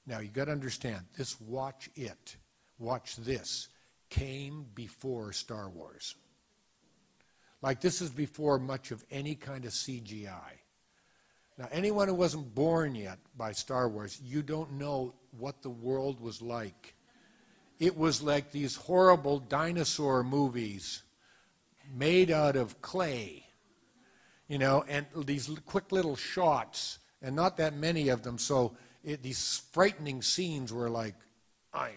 Now, 0.05 0.19
you've 0.19 0.33
got 0.33 0.45
to 0.45 0.51
understand, 0.51 1.05
this 1.17 1.39
watch 1.41 1.89
it, 1.95 2.35
watch 2.79 3.15
this, 3.17 3.69
came 4.09 4.65
before 4.75 5.33
Star 5.33 5.69
Wars. 5.69 6.15
Like, 7.61 7.79
this 7.79 8.01
is 8.01 8.09
before 8.09 8.59
much 8.59 8.91
of 8.91 9.03
any 9.09 9.35
kind 9.35 9.65
of 9.65 9.71
CGI. 9.71 10.59
Now, 11.57 11.67
anyone 11.71 12.07
who 12.07 12.13
wasn't 12.15 12.53
born 12.53 12.95
yet 12.95 13.19
by 13.37 13.51
Star 13.51 13.87
Wars, 13.87 14.19
you 14.23 14.41
don't 14.41 14.73
know 14.73 15.13
what 15.37 15.61
the 15.61 15.69
world 15.69 16.19
was 16.19 16.41
like. 16.41 16.95
It 17.79 17.97
was 17.97 18.21
like 18.21 18.51
these 18.51 18.75
horrible 18.75 19.39
dinosaur 19.39 20.23
movies 20.23 21.03
made 21.95 22.31
out 22.31 22.55
of 22.55 22.81
clay, 22.81 23.45
you 24.47 24.57
know, 24.57 24.83
and 24.87 25.05
these 25.25 25.49
quick 25.65 25.91
little 25.91 26.15
shots, 26.15 26.99
and 27.21 27.35
not 27.35 27.57
that 27.57 27.75
many 27.75 28.09
of 28.09 28.23
them. 28.23 28.37
So 28.37 28.75
it, 29.03 29.21
these 29.21 29.61
frightening 29.71 30.21
scenes 30.21 30.73
were 30.73 30.89
like, 30.89 31.15
I 31.73 31.91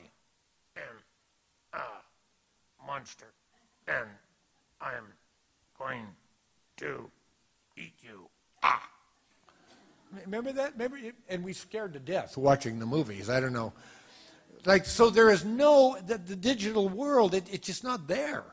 monster, 2.87 3.33
and 3.89 4.09
I 4.81 4.95
am 4.95 5.07
going 5.79 6.07
to 6.79 7.11
eat 7.77 7.95
you. 8.03 8.29
Ah. 8.63 8.89
Remember 10.25 10.53
that? 10.53 10.73
Remember, 10.73 10.99
and 11.29 11.45
we 11.45 11.53
scared 11.53 11.93
to 11.95 11.99
death 11.99 12.37
watching 12.37 12.79
the 12.79 12.87
movies. 12.87 13.29
I 13.29 13.41
don't 13.41 13.53
know. 13.53 13.73
Like, 14.65 14.85
so 14.85 15.11
there 15.11 15.31
is 15.31 15.45
no, 15.45 15.97
the, 16.07 16.19
the 16.19 16.37
digital 16.37 16.89
world, 16.89 17.35
it, 17.35 17.47
it's 17.53 17.67
just 17.67 17.85
not 17.85 18.09
there. 18.09 18.45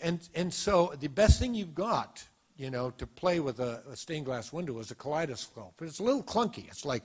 And, 0.00 0.28
and 0.34 0.52
so 0.52 0.94
the 1.00 1.08
best 1.08 1.38
thing 1.40 1.54
you've 1.54 1.74
got, 1.74 2.22
you 2.56 2.70
know, 2.70 2.90
to 2.90 3.06
play 3.06 3.40
with 3.40 3.60
a, 3.60 3.82
a 3.90 3.96
stained 3.96 4.26
glass 4.26 4.52
window 4.52 4.78
is 4.78 4.90
a 4.90 4.94
kaleidoscope. 4.94 5.74
But 5.76 5.88
it's 5.88 5.98
a 5.98 6.02
little 6.02 6.22
clunky. 6.22 6.68
It's 6.68 6.84
like 6.84 7.02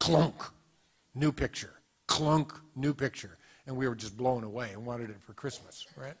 clunk, 0.00 0.42
new 1.14 1.32
picture, 1.32 1.74
clunk, 2.06 2.52
new 2.76 2.94
picture. 2.94 3.38
And 3.66 3.76
we 3.76 3.88
were 3.88 3.94
just 3.94 4.16
blown 4.16 4.44
away 4.44 4.70
and 4.72 4.84
wanted 4.84 5.10
it 5.10 5.22
for 5.22 5.32
Christmas, 5.32 5.86
right? 5.96 6.16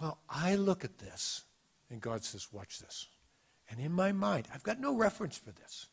Well, 0.00 0.18
I 0.28 0.56
look 0.56 0.84
at 0.84 0.98
this, 0.98 1.42
and 1.90 2.00
God 2.00 2.24
says, 2.24 2.48
Watch 2.52 2.80
this. 2.80 3.06
And 3.70 3.78
in 3.78 3.92
my 3.92 4.12
mind, 4.12 4.48
I've 4.52 4.62
got 4.62 4.80
no 4.80 4.94
reference 4.94 5.38
for 5.38 5.52
this. 5.52 5.86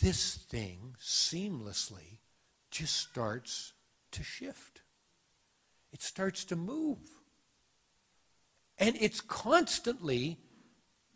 This 0.00 0.34
thing 0.34 0.96
seamlessly 1.00 2.18
just 2.70 2.96
starts 2.96 3.72
to 4.10 4.22
shift. 4.22 4.82
It 5.92 6.02
starts 6.02 6.44
to 6.46 6.56
move. 6.56 6.98
And 8.78 8.96
it's 9.00 9.20
constantly 9.20 10.38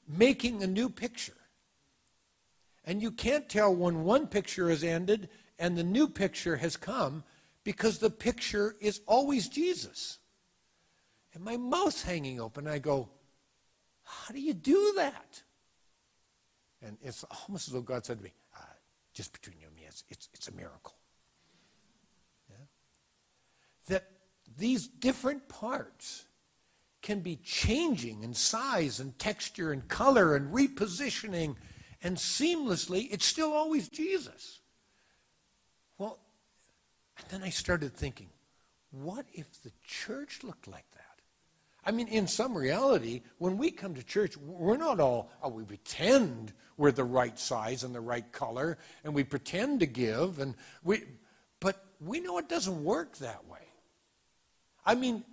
making 0.07 0.62
a 0.62 0.66
new 0.66 0.88
picture. 0.88 1.33
And 2.85 3.03
you 3.03 3.11
can't 3.11 3.48
tell 3.48 3.74
when 3.74 4.05
one 4.05 4.29
picture 4.29 4.70
has 4.70 4.85
ended 4.85 5.29
and 5.58 5.76
the 5.76 5.84
new 5.84 6.08
picture 6.08 6.56
has 6.56 6.76
come 6.76 7.24
because 7.64 7.98
the 7.98 8.10
picture 8.10 8.76
is 8.80 9.00
always 9.06 9.48
Jesus. 9.48 10.18
And 11.34 11.44
my 11.44 11.56
mouth's 11.56 12.02
hanging 12.02 12.40
open. 12.40 12.66
I 12.66 12.78
go, 12.78 13.08
how 14.04 14.32
do 14.32 14.40
you 14.40 14.54
do 14.54 14.94
that? 14.96 15.42
And 16.80 16.96
it's 17.02 17.24
almost 17.46 17.68
as 17.68 17.74
though 17.74 17.80
God 17.80 18.06
said 18.06 18.18
to 18.18 18.24
me, 18.24 18.32
uh, 18.56 18.62
just 19.12 19.32
between 19.32 19.58
you 19.60 19.66
and 19.66 19.76
me, 19.76 19.82
it's, 19.86 20.04
it's, 20.08 20.28
it's 20.32 20.48
a 20.48 20.52
miracle. 20.52 20.94
Yeah? 22.48 22.64
That 23.88 24.10
these 24.56 24.86
different 24.86 25.48
parts 25.48 26.24
can 27.02 27.20
be 27.20 27.36
changing 27.36 28.22
in 28.22 28.34
size 28.34 29.00
and 29.00 29.18
texture 29.18 29.72
and 29.72 29.86
color 29.88 30.36
and 30.36 30.52
repositioning 30.54 31.56
and 32.02 32.16
seamlessly, 32.16 33.08
it's 33.10 33.24
still 33.24 33.52
always 33.52 33.88
Jesus. 33.88 34.60
And 37.18 37.26
then 37.28 37.42
I 37.42 37.50
started 37.50 37.94
thinking, 37.94 38.28
what 38.90 39.26
if 39.33 39.62
the 39.62 39.72
church 39.85 40.40
looked 40.42 40.66
like 40.66 40.90
that? 40.92 41.04
I 41.85 41.90
mean, 41.90 42.09
in 42.09 42.26
some 42.26 42.57
reality, 42.57 43.22
when 43.38 43.57
we 43.57 43.70
come 43.70 43.94
to 43.94 44.02
church, 44.02 44.37
we're 44.37 44.76
not 44.76 45.00
all, 45.00 45.31
oh, 45.42 45.48
we 45.48 45.64
pretend 45.64 46.52
we're 46.76 46.92
the 46.92 47.04
right 47.04 47.38
size 47.38 47.83
and 47.83 47.94
the 47.94 48.00
right 48.00 48.31
color, 48.31 48.78
and 49.04 49.14
we 49.14 49.24
pretend 49.24 49.81
to 49.81 49.87
give, 49.87 50.38
and 50.38 50.54
we, 50.85 51.04
but 51.61 51.85
we 52.00 52.20
know 52.20 52.38
it 52.38 52.48
doesn't 52.48 52.85
work 52.85 53.16
that 53.18 53.46
way. 53.46 53.59
I 54.85 54.94
mean, 54.94 55.24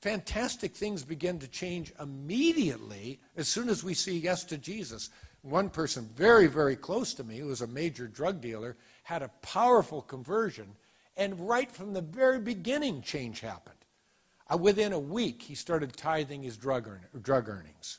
fantastic 0.00 0.74
things 0.74 1.02
begin 1.04 1.38
to 1.40 1.48
change 1.48 1.92
immediately 2.00 3.20
as 3.36 3.48
soon 3.48 3.68
as 3.68 3.82
we 3.82 3.94
say 3.94 4.12
yes 4.12 4.44
to 4.44 4.58
Jesus. 4.58 5.10
One 5.42 5.68
person 5.68 6.08
very, 6.14 6.46
very 6.46 6.76
close 6.76 7.12
to 7.14 7.24
me, 7.24 7.38
who 7.38 7.48
was 7.48 7.60
a 7.60 7.66
major 7.66 8.06
drug 8.06 8.40
dealer, 8.40 8.76
had 9.02 9.22
a 9.22 9.30
powerful 9.42 10.00
conversion, 10.00 10.76
and 11.16 11.48
right 11.48 11.70
from 11.70 11.92
the 11.92 12.00
very 12.00 12.40
beginning, 12.40 13.02
change 13.02 13.40
happened. 13.40 13.74
Uh, 14.52 14.56
within 14.56 14.92
a 14.92 14.98
week, 14.98 15.42
he 15.42 15.54
started 15.54 15.96
tithing 15.96 16.42
his 16.42 16.56
drug, 16.56 16.86
earn, 16.86 17.00
drug 17.22 17.48
earnings. 17.48 17.98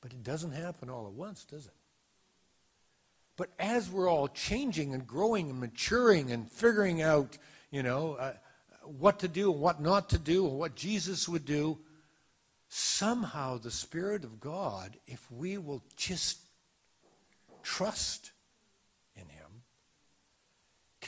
But 0.00 0.12
it 0.12 0.22
doesn't 0.22 0.52
happen 0.52 0.88
all 0.88 1.06
at 1.06 1.12
once, 1.12 1.44
does 1.44 1.66
it? 1.66 1.72
But 3.36 3.50
as 3.58 3.90
we're 3.90 4.08
all 4.08 4.28
changing 4.28 4.94
and 4.94 5.06
growing 5.06 5.50
and 5.50 5.60
maturing 5.60 6.32
and 6.32 6.50
figuring 6.50 7.02
out, 7.02 7.38
you 7.70 7.82
know, 7.82 8.14
uh, 8.14 8.32
what 8.82 9.20
to 9.20 9.28
do 9.28 9.52
and 9.52 9.60
what 9.60 9.80
not 9.80 10.10
to 10.10 10.18
do 10.18 10.46
and 10.48 10.58
what 10.58 10.74
Jesus 10.74 11.28
would 11.28 11.44
do, 11.44 11.78
somehow 12.68 13.58
the 13.58 13.70
Spirit 13.70 14.24
of 14.24 14.40
God, 14.40 14.96
if 15.06 15.30
we 15.30 15.58
will 15.58 15.82
just 15.96 16.38
trust 17.62 18.32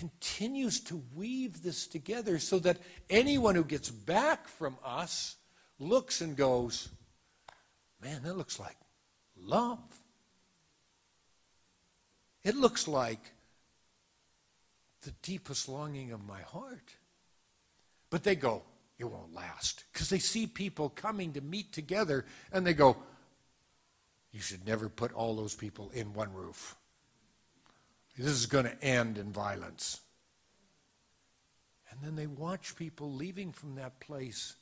continues 0.01 0.81
to 0.81 1.03
weave 1.15 1.63
this 1.63 1.87
together 1.87 2.39
so 2.39 2.59
that 2.59 2.79
anyone 3.11 3.55
who 3.55 3.65
gets 3.65 3.91
back 3.91 4.49
from 4.49 4.79
us 4.83 5.37
looks 5.79 6.23
and 6.23 6.37
goes, 6.37 6.89
man, 8.03 8.23
that 8.23 8.39
looks 8.39 8.59
like 8.59 8.77
love. 9.37 9.79
It 12.43 12.57
looks 12.57 12.89
like 12.89 13.33
the 15.03 15.13
deepest 15.21 15.69
longing 15.69 16.13
of 16.13 16.27
my 16.27 16.41
heart. 16.41 16.97
But 18.09 18.25
they 18.25 18.37
go, 18.37 18.63
it 18.99 19.05
won't 19.05 19.35
last. 19.35 19.85
Because 19.93 20.09
they 20.09 20.19
see 20.19 20.47
people 20.47 20.89
coming 20.89 21.35
to 21.35 21.43
meet 21.43 21.75
together 21.75 22.25
and 22.53 22.67
they 22.67 22.73
go, 22.73 22.97
you 24.33 24.41
should 24.41 24.67
never 24.67 24.89
put 24.89 25.13
all 25.13 25.37
those 25.37 25.55
people 25.55 25.91
in 25.93 26.15
one 26.15 26.33
roof. 26.33 26.75
This 28.21 28.33
is 28.33 28.45
going 28.45 28.67
to 28.67 28.85
end 28.85 29.17
in 29.17 29.33
violence. 29.33 29.99
And 31.91 32.01
then 32.03 32.17
they 32.17 32.27
watch 32.27 32.77
people 32.77 33.11
leaving 33.11 33.51
from 33.51 33.77
that 33.77 33.99
place, 33.99 34.57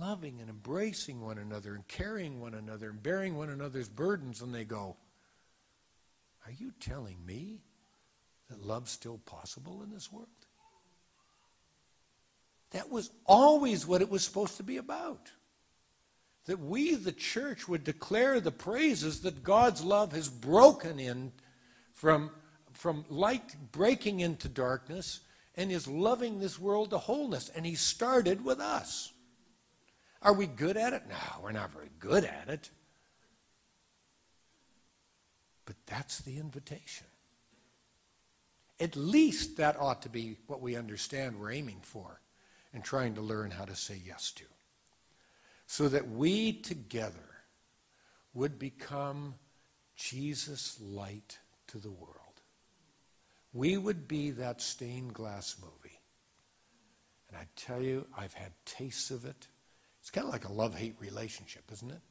loving 0.00 0.40
and 0.40 0.48
embracing 0.48 1.20
one 1.20 1.38
another 1.38 1.74
and 1.74 1.86
carrying 1.88 2.40
one 2.40 2.54
another 2.54 2.90
and 2.90 3.02
bearing 3.02 3.36
one 3.36 3.50
another's 3.50 3.88
burdens, 3.88 4.42
and 4.42 4.54
they 4.54 4.62
go, 4.62 4.96
Are 6.44 6.52
you 6.52 6.72
telling 6.78 7.16
me 7.26 7.62
that 8.48 8.64
love's 8.64 8.92
still 8.92 9.18
possible 9.26 9.82
in 9.82 9.90
this 9.90 10.12
world? 10.12 10.28
That 12.70 12.92
was 12.92 13.10
always 13.24 13.88
what 13.88 14.02
it 14.02 14.10
was 14.10 14.22
supposed 14.22 14.56
to 14.58 14.62
be 14.62 14.76
about. 14.76 15.32
That 16.44 16.60
we, 16.60 16.94
the 16.94 17.10
church, 17.10 17.66
would 17.66 17.82
declare 17.82 18.38
the 18.38 18.52
praises 18.52 19.22
that 19.22 19.42
God's 19.42 19.82
love 19.82 20.12
has 20.12 20.28
broken 20.28 21.00
in 21.00 21.32
from, 21.96 22.30
from 22.76 23.04
light 23.08 23.56
breaking 23.72 24.20
into 24.20 24.48
darkness 24.48 25.20
and 25.56 25.72
is 25.72 25.88
loving 25.88 26.38
this 26.38 26.58
world 26.58 26.90
to 26.90 26.98
wholeness. 26.98 27.50
And 27.54 27.64
he 27.64 27.74
started 27.74 28.44
with 28.44 28.60
us. 28.60 29.12
Are 30.22 30.34
we 30.34 30.46
good 30.46 30.76
at 30.76 30.92
it? 30.92 31.02
No, 31.08 31.42
we're 31.42 31.52
not 31.52 31.72
very 31.72 31.90
good 31.98 32.24
at 32.24 32.48
it. 32.48 32.70
But 35.64 35.76
that's 35.86 36.20
the 36.20 36.38
invitation. 36.38 37.06
At 38.78 38.94
least 38.94 39.56
that 39.56 39.80
ought 39.80 40.02
to 40.02 40.10
be 40.10 40.36
what 40.46 40.60
we 40.60 40.76
understand 40.76 41.40
we're 41.40 41.52
aiming 41.52 41.80
for 41.82 42.20
and 42.74 42.84
trying 42.84 43.14
to 43.14 43.22
learn 43.22 43.50
how 43.50 43.64
to 43.64 43.74
say 43.74 44.00
yes 44.04 44.30
to. 44.32 44.44
So 45.66 45.88
that 45.88 46.08
we 46.08 46.52
together 46.52 47.14
would 48.34 48.58
become 48.58 49.34
Jesus' 49.96 50.78
light 50.80 51.38
to 51.68 51.78
the 51.78 51.90
world. 51.90 52.25
We 53.56 53.78
would 53.78 54.06
be 54.06 54.32
that 54.32 54.60
stained 54.60 55.14
glass 55.14 55.56
movie. 55.62 55.98
And 57.28 57.38
I 57.38 57.46
tell 57.56 57.80
you, 57.80 58.06
I've 58.16 58.34
had 58.34 58.52
tastes 58.66 59.10
of 59.10 59.24
it. 59.24 59.48
It's 59.98 60.10
kind 60.10 60.26
of 60.26 60.32
like 60.32 60.46
a 60.46 60.52
love 60.52 60.74
hate 60.74 60.94
relationship, 61.00 61.62
isn't 61.72 61.90
it? 61.90 62.02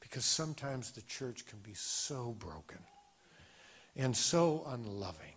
Because 0.00 0.26
sometimes 0.26 0.90
the 0.90 1.00
church 1.02 1.46
can 1.46 1.60
be 1.60 1.72
so 1.72 2.36
broken 2.38 2.78
and 3.96 4.14
so 4.14 4.64
unloving, 4.68 5.36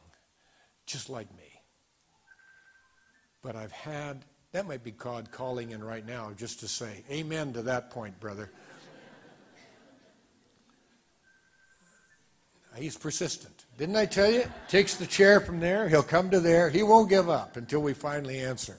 just 0.86 1.10
like 1.10 1.32
me. 1.38 1.62
But 3.42 3.56
I've 3.56 3.72
had, 3.72 4.26
that 4.52 4.68
might 4.68 4.84
be 4.84 4.92
God 4.92 5.32
calling 5.32 5.72
in 5.72 5.82
right 5.82 6.06
now 6.06 6.32
just 6.36 6.60
to 6.60 6.68
say, 6.68 7.06
Amen 7.10 7.54
to 7.54 7.62
that 7.62 7.92
point, 7.92 8.20
brother. 8.20 8.52
He's 12.76 12.98
persistent. 12.98 13.66
Didn't 13.78 13.96
I 13.96 14.06
tell 14.06 14.32
you? 14.32 14.44
Takes 14.68 14.96
the 14.96 15.06
chair 15.06 15.40
from 15.40 15.60
there, 15.60 15.90
he'll 15.90 16.04
come 16.04 16.30
to 16.30 16.40
there. 16.40 16.70
He 16.70 16.84
won't 16.84 17.10
give 17.10 17.30
up 17.30 17.58
until 17.58 17.82
we 17.82 17.94
finally 17.94 18.40
answer. 18.40 18.78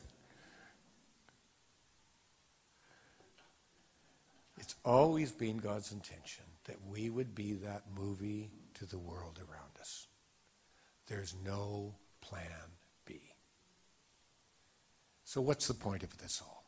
It's 4.59 4.75
always 4.85 5.33
been 5.33 5.59
God's 5.59 5.93
intention 5.93 6.45
that 6.65 6.77
we 6.89 7.11
would 7.11 7.35
be 7.35 7.55
that 7.55 7.83
movie 7.99 8.51
to 8.75 8.87
the 8.87 8.99
world 8.99 9.39
around 9.39 9.81
us. 9.81 10.07
There's 11.07 11.35
no 11.45 11.95
plan 12.21 12.45
B. 13.05 13.21
So, 15.25 15.41
what's 15.41 15.67
the 15.67 15.75
point 15.75 16.03
of 16.03 16.17
this 16.19 16.41
all? 16.43 16.60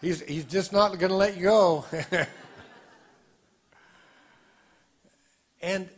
He's, 0.00 0.20
he's 0.22 0.44
just 0.44 0.72
not 0.72 0.96
going 0.98 1.10
to 1.10 1.16
let 1.16 1.36
you 1.36 1.42
go. 1.42 1.84
and 5.60 5.88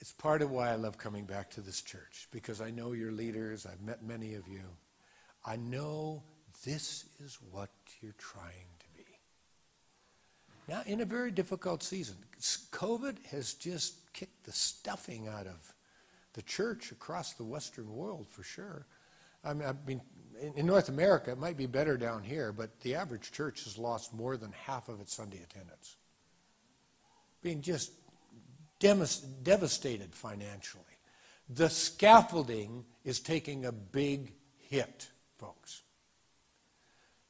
it's 0.00 0.12
part 0.12 0.40
of 0.40 0.52
why 0.52 0.70
I 0.70 0.76
love 0.76 0.98
coming 0.98 1.24
back 1.24 1.50
to 1.52 1.60
this 1.60 1.82
church 1.82 2.28
because 2.30 2.60
I 2.60 2.70
know 2.70 2.92
your 2.92 3.10
leaders, 3.10 3.66
I've 3.66 3.80
met 3.80 4.04
many 4.04 4.34
of 4.34 4.46
you. 4.46 4.62
I 5.44 5.56
know 5.56 6.22
this 6.64 7.06
is 7.24 7.38
what 7.50 7.70
you're 8.00 8.14
trying 8.18 8.68
to 8.78 8.86
be. 8.96 9.04
Now, 10.68 10.82
in 10.86 11.00
a 11.00 11.04
very 11.04 11.32
difficult 11.32 11.82
season, 11.82 12.16
COVID 12.70 13.26
has 13.26 13.54
just 13.54 14.12
kicked 14.12 14.44
the 14.44 14.52
stuffing 14.52 15.26
out 15.26 15.46
of 15.46 15.74
the 16.34 16.42
church 16.42 16.92
across 16.92 17.32
the 17.32 17.44
Western 17.44 17.92
world 17.92 18.28
for 18.28 18.44
sure. 18.44 18.86
I 19.44 19.54
mean, 19.54 19.68
I 19.68 19.74
mean 19.86 20.00
in 20.56 20.66
North 20.66 20.88
America, 20.88 21.32
it 21.32 21.38
might 21.38 21.56
be 21.56 21.66
better 21.66 21.96
down 21.96 22.22
here, 22.22 22.52
but 22.52 22.80
the 22.80 22.94
average 22.94 23.32
church 23.32 23.64
has 23.64 23.78
lost 23.78 24.14
more 24.14 24.36
than 24.36 24.52
half 24.52 24.88
of 24.88 25.00
its 25.00 25.14
Sunday 25.14 25.40
attendance. 25.42 25.96
Being 27.42 27.60
just 27.60 27.92
devastated 28.78 30.14
financially. 30.14 30.82
The 31.48 31.68
scaffolding 31.68 32.84
is 33.04 33.20
taking 33.20 33.66
a 33.66 33.72
big 33.72 34.32
hit, 34.56 35.08
folks. 35.38 35.82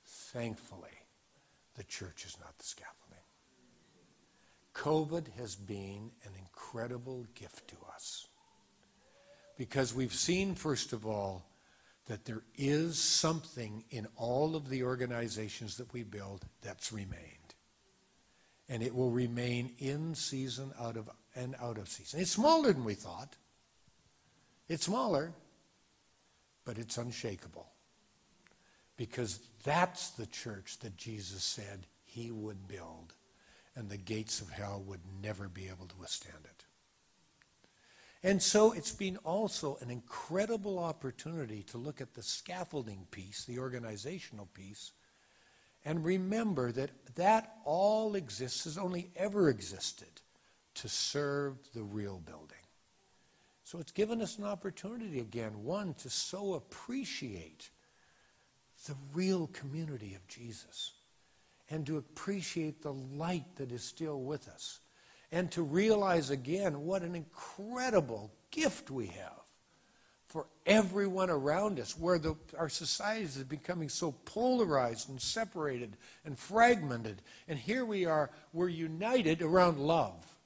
Thankfully, 0.05 0.91
the 1.77 1.85
church 1.85 2.25
is 2.25 2.37
not 2.41 2.57
the 2.59 2.65
scaffolding. 2.65 2.95
COVID 4.75 5.29
has 5.39 5.55
been 5.55 6.11
an 6.25 6.33
incredible 6.39 7.27
gift 7.35 7.69
to 7.69 7.77
us 7.93 8.27
because 9.57 9.95
we've 9.95 10.15
seen, 10.15 10.55
first 10.55 10.93
of 10.93 11.07
all, 11.07 11.45
that 12.07 12.25
there 12.27 12.43
is 12.57 12.99
something 12.99 13.85
in 13.91 14.07
all 14.17 14.57
of 14.57 14.69
the 14.69 14.83
organizations 14.83 15.77
that 15.79 15.93
we 15.93 16.03
build 16.03 16.45
that's 16.63 16.93
remained. 16.93 17.55
And 18.69 18.83
it 18.83 18.95
will 18.95 19.11
remain 19.11 19.73
in 19.79 20.15
season 20.15 20.73
out 20.79 20.97
of 20.97 21.09
and 21.35 21.55
out 21.61 21.79
of 21.79 21.89
season. 21.89 22.21
It's 22.21 22.31
smaller 22.31 22.73
than 22.73 22.85
we 22.85 22.95
thought. 22.95 23.37
It's 24.69 24.87
smaller, 24.87 25.33
but 26.65 26.79
it's 26.79 26.97
unshakable. 26.97 27.67
Because 28.97 29.41
that's 29.65 30.11
the 30.11 30.27
church 30.27 30.79
that 30.81 30.97
Jesus 30.97 31.43
said 31.43 31.87
he 32.05 32.31
would 32.31 32.69
build, 32.69 33.15
and 33.75 33.89
the 33.89 33.97
gates 33.97 34.41
of 34.41 34.51
hell 34.51 34.83
would 34.87 35.01
never 35.23 35.49
be 35.49 35.69
able 35.69 35.87
to 35.87 35.97
withstand 35.99 36.45
it. 36.45 36.65
And 38.25 38.43
so 38.43 38.73
it's 38.73 38.91
been 38.91 39.19
also 39.19 39.77
an 39.83 39.91
incredible 39.91 40.79
opportunity 40.79 41.63
to 41.65 41.77
look 41.77 42.01
at 42.01 42.15
the 42.15 42.23
scaffolding 42.23 43.07
piece, 43.11 43.45
the 43.45 43.59
organizational 43.59 44.47
piece, 44.55 44.93
and 45.85 46.03
remember 46.03 46.73
that 46.73 46.91
that 47.17 47.57
all 47.67 48.15
exists, 48.15 48.65
has 48.65 48.79
only 48.79 49.11
ever 49.15 49.51
existed 49.51 50.23
to 50.77 50.89
serve 50.89 51.59
the 51.75 51.83
real 51.83 52.19
building. 52.25 52.57
So 53.63 53.79
it's 53.79 53.93
given 53.93 54.23
us 54.23 54.39
an 54.39 54.45
opportunity 54.45 55.21
again, 55.21 55.63
one, 55.63 55.93
to 55.95 56.09
so 56.09 56.55
appreciate 56.55 57.69
the 58.87 58.97
real 59.13 59.49
community 59.49 60.15
of 60.15 60.27
Jesus 60.29 60.93
and 61.69 61.85
to 61.87 61.99
appreciate 61.99 62.81
the 62.81 62.95
light 62.95 63.57
that 63.57 63.71
is 63.71 63.85
still 63.85 64.23
with 64.23 64.49
us 64.49 64.81
and 65.33 65.51
to 65.53 65.63
realize 65.63 66.31
again 66.31 66.85
what 66.85 67.03
an 67.03 67.15
incredible 67.15 68.33
gift 68.51 68.91
we 68.91 69.07
have 69.07 69.45
for 70.35 70.47
everyone 70.67 71.31
around 71.31 71.79
us, 71.79 71.97
where 71.97 72.19
the, 72.19 72.35
our 72.59 72.69
societies 72.69 73.37
is 73.37 73.45
becoming 73.45 73.89
so 73.89 74.13
polarized 74.25 75.09
and 75.09 75.21
separated 75.21 75.97
and 76.25 76.37
fragmented. 76.37 77.23
And 77.47 77.57
here 77.57 77.85
we 77.85 78.05
are, 78.05 78.31
we're 78.53 78.69
united 78.69 79.43
around 79.43 79.79
love. 79.79 80.37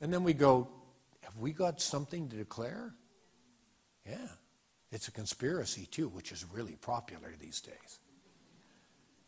And 0.00 0.12
then 0.12 0.24
we 0.24 0.32
go, 0.32 0.66
have 1.20 1.38
we 1.38 1.52
got 1.52 1.80
something 1.80 2.28
to 2.28 2.36
declare? 2.36 2.92
Yeah. 4.04 4.26
It's 4.90 5.06
a 5.06 5.12
conspiracy, 5.12 5.86
too, 5.88 6.08
which 6.08 6.32
is 6.32 6.44
really 6.52 6.76
popular 6.80 7.32
these 7.38 7.60
days. 7.60 8.00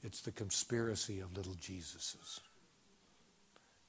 It's 0.03 0.23
the 0.23 0.33
conspiracy 0.33 1.21
of 1.21 1.37
little 1.37 1.55
Jesuses 1.55 2.41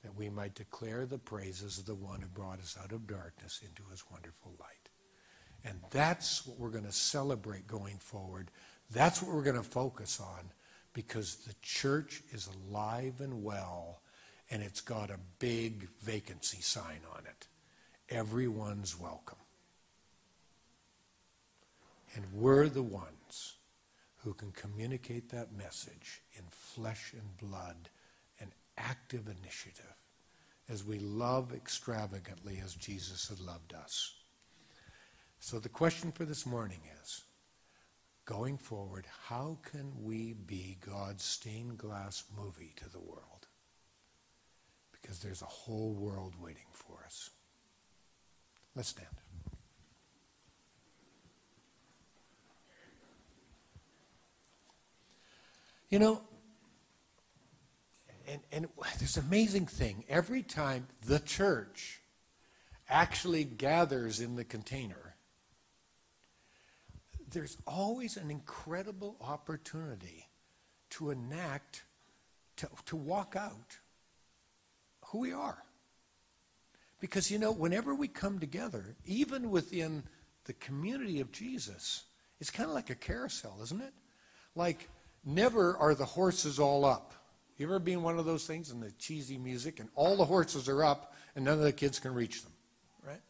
that 0.03 0.15
we 0.15 0.29
might 0.29 0.55
declare 0.55 1.05
the 1.05 1.17
praises 1.17 1.77
of 1.77 1.85
the 1.85 1.95
one 1.95 2.21
who 2.21 2.27
brought 2.27 2.59
us 2.59 2.77
out 2.81 2.91
of 2.91 3.07
darkness 3.07 3.61
into 3.65 3.83
his 3.91 4.03
wonderful 4.11 4.53
light. 4.59 4.89
And 5.63 5.79
that's 5.91 6.45
what 6.45 6.57
we're 6.57 6.69
going 6.69 6.85
to 6.85 6.91
celebrate 6.91 7.67
going 7.67 7.97
forward. 7.97 8.49
That's 8.89 9.21
what 9.21 9.33
we're 9.33 9.43
going 9.43 9.57
to 9.57 9.63
focus 9.63 10.19
on 10.19 10.51
because 10.93 11.35
the 11.35 11.53
church 11.61 12.23
is 12.31 12.49
alive 12.69 13.21
and 13.21 13.43
well 13.43 14.01
and 14.49 14.61
it's 14.61 14.81
got 14.81 15.09
a 15.09 15.19
big 15.39 15.87
vacancy 16.01 16.61
sign 16.61 16.99
on 17.15 17.23
it. 17.25 17.47
Everyone's 18.09 18.99
welcome. 18.99 19.37
And 22.15 22.25
we're 22.33 22.67
the 22.67 22.83
ones 22.83 23.55
who 24.17 24.33
can 24.33 24.51
communicate 24.51 25.29
that 25.29 25.55
message 25.55 26.21
in 26.33 26.43
flesh 26.49 27.13
and 27.13 27.49
blood 27.49 27.89
active 28.77 29.27
initiative 29.27 29.95
as 30.69 30.83
we 30.83 30.99
love 30.99 31.53
extravagantly 31.53 32.61
as 32.63 32.73
Jesus 32.75 33.27
had 33.27 33.39
loved 33.39 33.73
us. 33.73 34.13
So 35.39 35.59
the 35.59 35.69
question 35.69 36.11
for 36.11 36.23
this 36.23 36.45
morning 36.45 36.79
is 37.01 37.23
going 38.25 38.57
forward, 38.57 39.05
how 39.27 39.57
can 39.63 39.91
we 40.01 40.33
be 40.33 40.77
God's 40.85 41.23
stained 41.23 41.77
glass 41.77 42.23
movie 42.37 42.73
to 42.77 42.89
the 42.89 42.99
world? 42.99 43.47
Because 44.91 45.19
there's 45.19 45.41
a 45.41 45.45
whole 45.45 45.93
world 45.93 46.35
waiting 46.39 46.67
for 46.71 47.03
us. 47.05 47.31
Let's 48.75 48.89
stand. 48.89 49.07
You 55.89 55.99
know, 55.99 56.21
and, 58.31 58.41
and 58.51 58.67
this 58.99 59.17
amazing 59.17 59.65
thing 59.65 60.05
every 60.07 60.41
time 60.41 60.87
the 61.05 61.19
church 61.19 62.01
actually 62.89 63.43
gathers 63.43 64.19
in 64.19 64.35
the 64.35 64.43
container, 64.43 65.15
there's 67.29 67.57
always 67.67 68.17
an 68.17 68.31
incredible 68.31 69.15
opportunity 69.21 70.27
to 70.91 71.11
enact, 71.11 71.83
to, 72.57 72.69
to 72.85 72.95
walk 72.95 73.35
out 73.35 73.77
who 75.05 75.19
we 75.19 75.33
are. 75.33 75.63
Because, 76.99 77.31
you 77.31 77.39
know, 77.39 77.51
whenever 77.51 77.95
we 77.95 78.07
come 78.07 78.39
together, 78.39 78.95
even 79.05 79.49
within 79.49 80.03
the 80.45 80.53
community 80.53 81.19
of 81.19 81.31
Jesus, 81.31 82.03
it's 82.39 82.51
kind 82.51 82.69
of 82.69 82.75
like 82.75 82.89
a 82.89 82.95
carousel, 82.95 83.59
isn't 83.63 83.81
it? 83.81 83.93
Like, 84.55 84.89
never 85.25 85.75
are 85.77 85.95
the 85.95 86.05
horses 86.05 86.59
all 86.59 86.85
up. 86.85 87.13
You 87.61 87.67
ever 87.67 87.77
been 87.77 88.01
one 88.01 88.17
of 88.17 88.25
those 88.25 88.47
things 88.47 88.71
and 88.71 88.81
the 88.81 88.91
cheesy 88.93 89.37
music 89.37 89.79
and 89.79 89.87
all 89.93 90.15
the 90.17 90.25
horses 90.25 90.67
are 90.67 90.83
up 90.83 91.13
and 91.35 91.45
none 91.45 91.59
of 91.59 91.63
the 91.63 91.71
kids 91.71 91.99
can 91.99 92.11
reach 92.11 92.41
them, 92.41 92.51
right? 93.05 93.21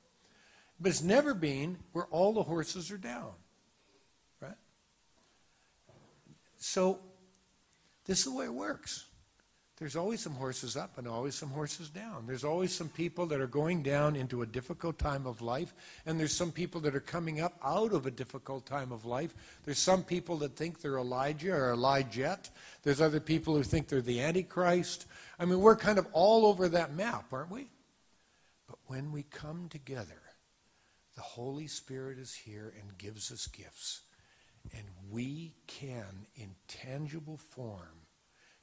But 0.79 0.91
it's 0.91 1.01
never 1.03 1.33
been 1.33 1.77
where 1.91 2.05
all 2.11 2.31
the 2.31 2.43
horses 2.43 2.91
are 2.91 2.97
down, 2.97 3.33
right? 4.39 4.55
So 6.59 7.01
this 8.05 8.19
is 8.19 8.23
the 8.23 8.31
way 8.31 8.45
it 8.45 8.53
works. 8.53 9.03
There's 9.81 9.95
always 9.95 10.19
some 10.19 10.35
horses 10.35 10.77
up 10.77 10.99
and 10.99 11.07
always 11.07 11.33
some 11.33 11.49
horses 11.49 11.89
down. 11.89 12.27
There's 12.27 12.43
always 12.43 12.71
some 12.71 12.87
people 12.89 13.25
that 13.25 13.41
are 13.41 13.47
going 13.47 13.81
down 13.81 14.15
into 14.15 14.43
a 14.43 14.45
difficult 14.45 14.99
time 14.99 15.25
of 15.25 15.41
life, 15.41 15.73
and 16.05 16.19
there's 16.19 16.35
some 16.35 16.51
people 16.51 16.81
that 16.81 16.95
are 16.95 16.99
coming 16.99 17.41
up 17.41 17.57
out 17.65 17.91
of 17.91 18.05
a 18.05 18.11
difficult 18.11 18.67
time 18.67 18.91
of 18.91 19.05
life. 19.05 19.33
There's 19.63 19.79
some 19.79 20.03
people 20.03 20.37
that 20.37 20.55
think 20.55 20.81
they're 20.81 20.99
Elijah 20.99 21.53
or 21.53 21.71
Elijah. 21.71 22.37
There's 22.83 23.01
other 23.01 23.19
people 23.19 23.55
who 23.55 23.63
think 23.63 23.87
they're 23.87 24.01
the 24.01 24.21
Antichrist. 24.21 25.07
I 25.39 25.45
mean, 25.45 25.59
we're 25.61 25.75
kind 25.75 25.97
of 25.97 26.05
all 26.11 26.45
over 26.45 26.69
that 26.69 26.93
map, 26.93 27.33
aren't 27.33 27.49
we? 27.49 27.67
But 28.67 28.77
when 28.85 29.11
we 29.11 29.23
come 29.23 29.67
together, 29.67 30.21
the 31.15 31.23
Holy 31.23 31.65
Spirit 31.65 32.19
is 32.19 32.35
here 32.35 32.71
and 32.79 32.99
gives 32.99 33.31
us 33.31 33.47
gifts. 33.47 34.01
And 34.77 34.85
we 35.09 35.55
can, 35.65 36.27
in 36.35 36.51
tangible 36.67 37.37
form, 37.37 38.00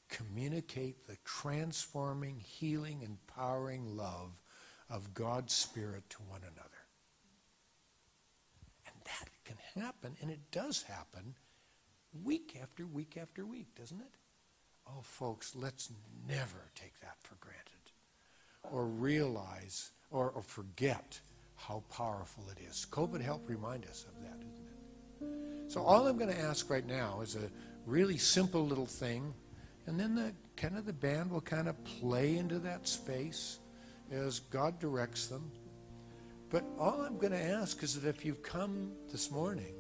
communicate 0.09 1.07
the 1.07 1.17
transforming, 1.25 2.41
healing, 2.41 3.03
empowering 3.03 3.97
love 3.97 4.43
of 4.91 5.15
God's 5.15 5.53
Spirit 5.53 6.09
to 6.11 6.19
one 6.29 6.41
another. 6.43 6.71
And 8.87 8.95
that 9.05 9.29
can 9.45 9.83
happen, 9.83 10.17
and 10.21 10.31
it 10.31 10.51
does 10.51 10.83
happen 10.83 11.35
week 12.25 12.57
after 12.63 12.87
week 12.87 13.19
after 13.21 13.45
week, 13.45 13.75
doesn't 13.75 14.01
it? 14.01 14.15
Oh, 14.87 15.03
folks, 15.03 15.55
let's 15.55 15.91
never 16.27 16.71
take 16.75 16.99
that 17.01 17.17
for 17.21 17.35
granted 17.37 17.65
or 18.63 18.87
realize 18.87 19.91
or, 20.11 20.31
or 20.31 20.43
forget 20.43 21.21
how 21.57 21.83
powerful 21.91 22.45
it 22.51 22.63
is. 22.69 22.87
COVID 22.91 23.21
helped 23.21 23.49
remind 23.51 23.85
us 23.87 24.07
of 24.09 24.23
that, 24.23 24.39
isn't 24.51 24.67
it? 24.67 25.71
So 25.73 25.83
all 25.83 26.07
I'm 26.07 26.17
going 26.17 26.33
to 26.33 26.41
ask 26.41 26.71
right 26.71 26.87
now 26.87 27.21
is 27.21 27.37
a 27.37 27.51
really 27.85 28.17
simple 28.17 28.67
little 28.67 28.87
thing 28.87 29.35
and 29.89 29.99
then 29.99 30.15
the 30.15 30.35
kind 30.55 30.77
of 30.77 30.85
the 30.85 30.93
band 30.93 31.31
will 31.31 31.41
kind 31.41 31.67
of 31.67 31.83
play 31.83 32.37
into 32.37 32.59
that 32.59 32.87
space 32.87 33.59
as 34.13 34.41
God 34.41 34.79
directs 34.79 35.29
them. 35.29 35.51
But 36.51 36.63
all 36.79 37.01
I'm 37.01 37.17
going 37.17 37.33
to 37.33 37.43
ask 37.43 37.83
is 37.83 37.99
that 37.99 38.07
if 38.07 38.23
you've 38.23 38.43
come 38.43 38.93
this 39.11 39.31
morning 39.31 39.75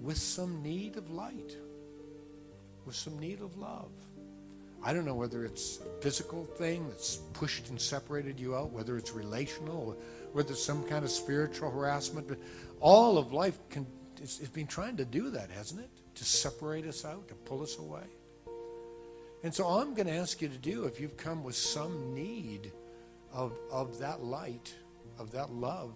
with 0.00 0.16
some 0.16 0.62
need 0.62 0.96
of 0.96 1.10
light, 1.10 1.56
with 2.86 2.94
some 2.94 3.18
need 3.18 3.40
of 3.40 3.56
love, 3.58 3.90
I 4.84 4.92
don't 4.92 5.04
know 5.04 5.16
whether 5.16 5.44
it's 5.44 5.80
a 5.80 6.00
physical 6.00 6.44
thing 6.44 6.88
that's 6.88 7.16
pushed 7.32 7.70
and 7.70 7.80
separated 7.80 8.38
you 8.38 8.54
out, 8.54 8.70
whether 8.70 8.96
it's 8.96 9.10
relational, 9.10 9.98
whether 10.32 10.52
it's 10.52 10.62
some 10.62 10.84
kind 10.84 11.04
of 11.04 11.10
spiritual 11.10 11.68
harassment, 11.72 12.28
but 12.28 12.38
all 12.78 13.18
of 13.18 13.32
life 13.32 13.58
can, 13.70 13.88
it's, 14.22 14.38
it's 14.38 14.50
been 14.50 14.68
trying 14.68 14.96
to 14.98 15.04
do 15.04 15.30
that, 15.30 15.50
hasn't 15.50 15.80
it? 15.80 15.90
To 16.14 16.24
separate 16.24 16.86
us 16.86 17.04
out, 17.04 17.26
to 17.26 17.34
pull 17.34 17.60
us 17.62 17.76
away. 17.78 18.04
And 19.42 19.54
so 19.54 19.66
I'm 19.66 19.94
going 19.94 20.08
to 20.08 20.14
ask 20.14 20.42
you 20.42 20.48
to 20.48 20.58
do, 20.58 20.84
if 20.84 21.00
you've 21.00 21.16
come 21.16 21.44
with 21.44 21.54
some 21.54 22.12
need 22.12 22.72
of, 23.32 23.52
of 23.70 23.98
that 23.98 24.22
light, 24.22 24.74
of 25.18 25.30
that 25.30 25.52
love 25.52 25.94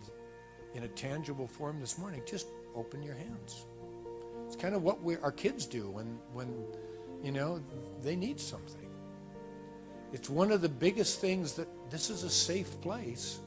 in 0.74 0.84
a 0.84 0.88
tangible 0.88 1.46
form 1.46 1.80
this 1.80 1.98
morning, 1.98 2.22
just 2.26 2.46
open 2.74 3.02
your 3.02 3.14
hands. 3.14 3.66
It's 4.46 4.56
kind 4.56 4.74
of 4.74 4.82
what 4.82 5.02
we, 5.02 5.16
our 5.18 5.32
kids 5.32 5.66
do 5.66 5.90
when, 5.90 6.18
when, 6.32 6.54
you 7.22 7.32
know, 7.32 7.60
they 8.02 8.16
need 8.16 8.38
something. 8.38 8.88
It's 10.12 10.28
one 10.28 10.52
of 10.52 10.60
the 10.60 10.68
biggest 10.68 11.20
things 11.20 11.54
that 11.54 11.68
this 11.90 12.10
is 12.10 12.22
a 12.22 12.30
safe 12.30 12.80
place 12.80 13.40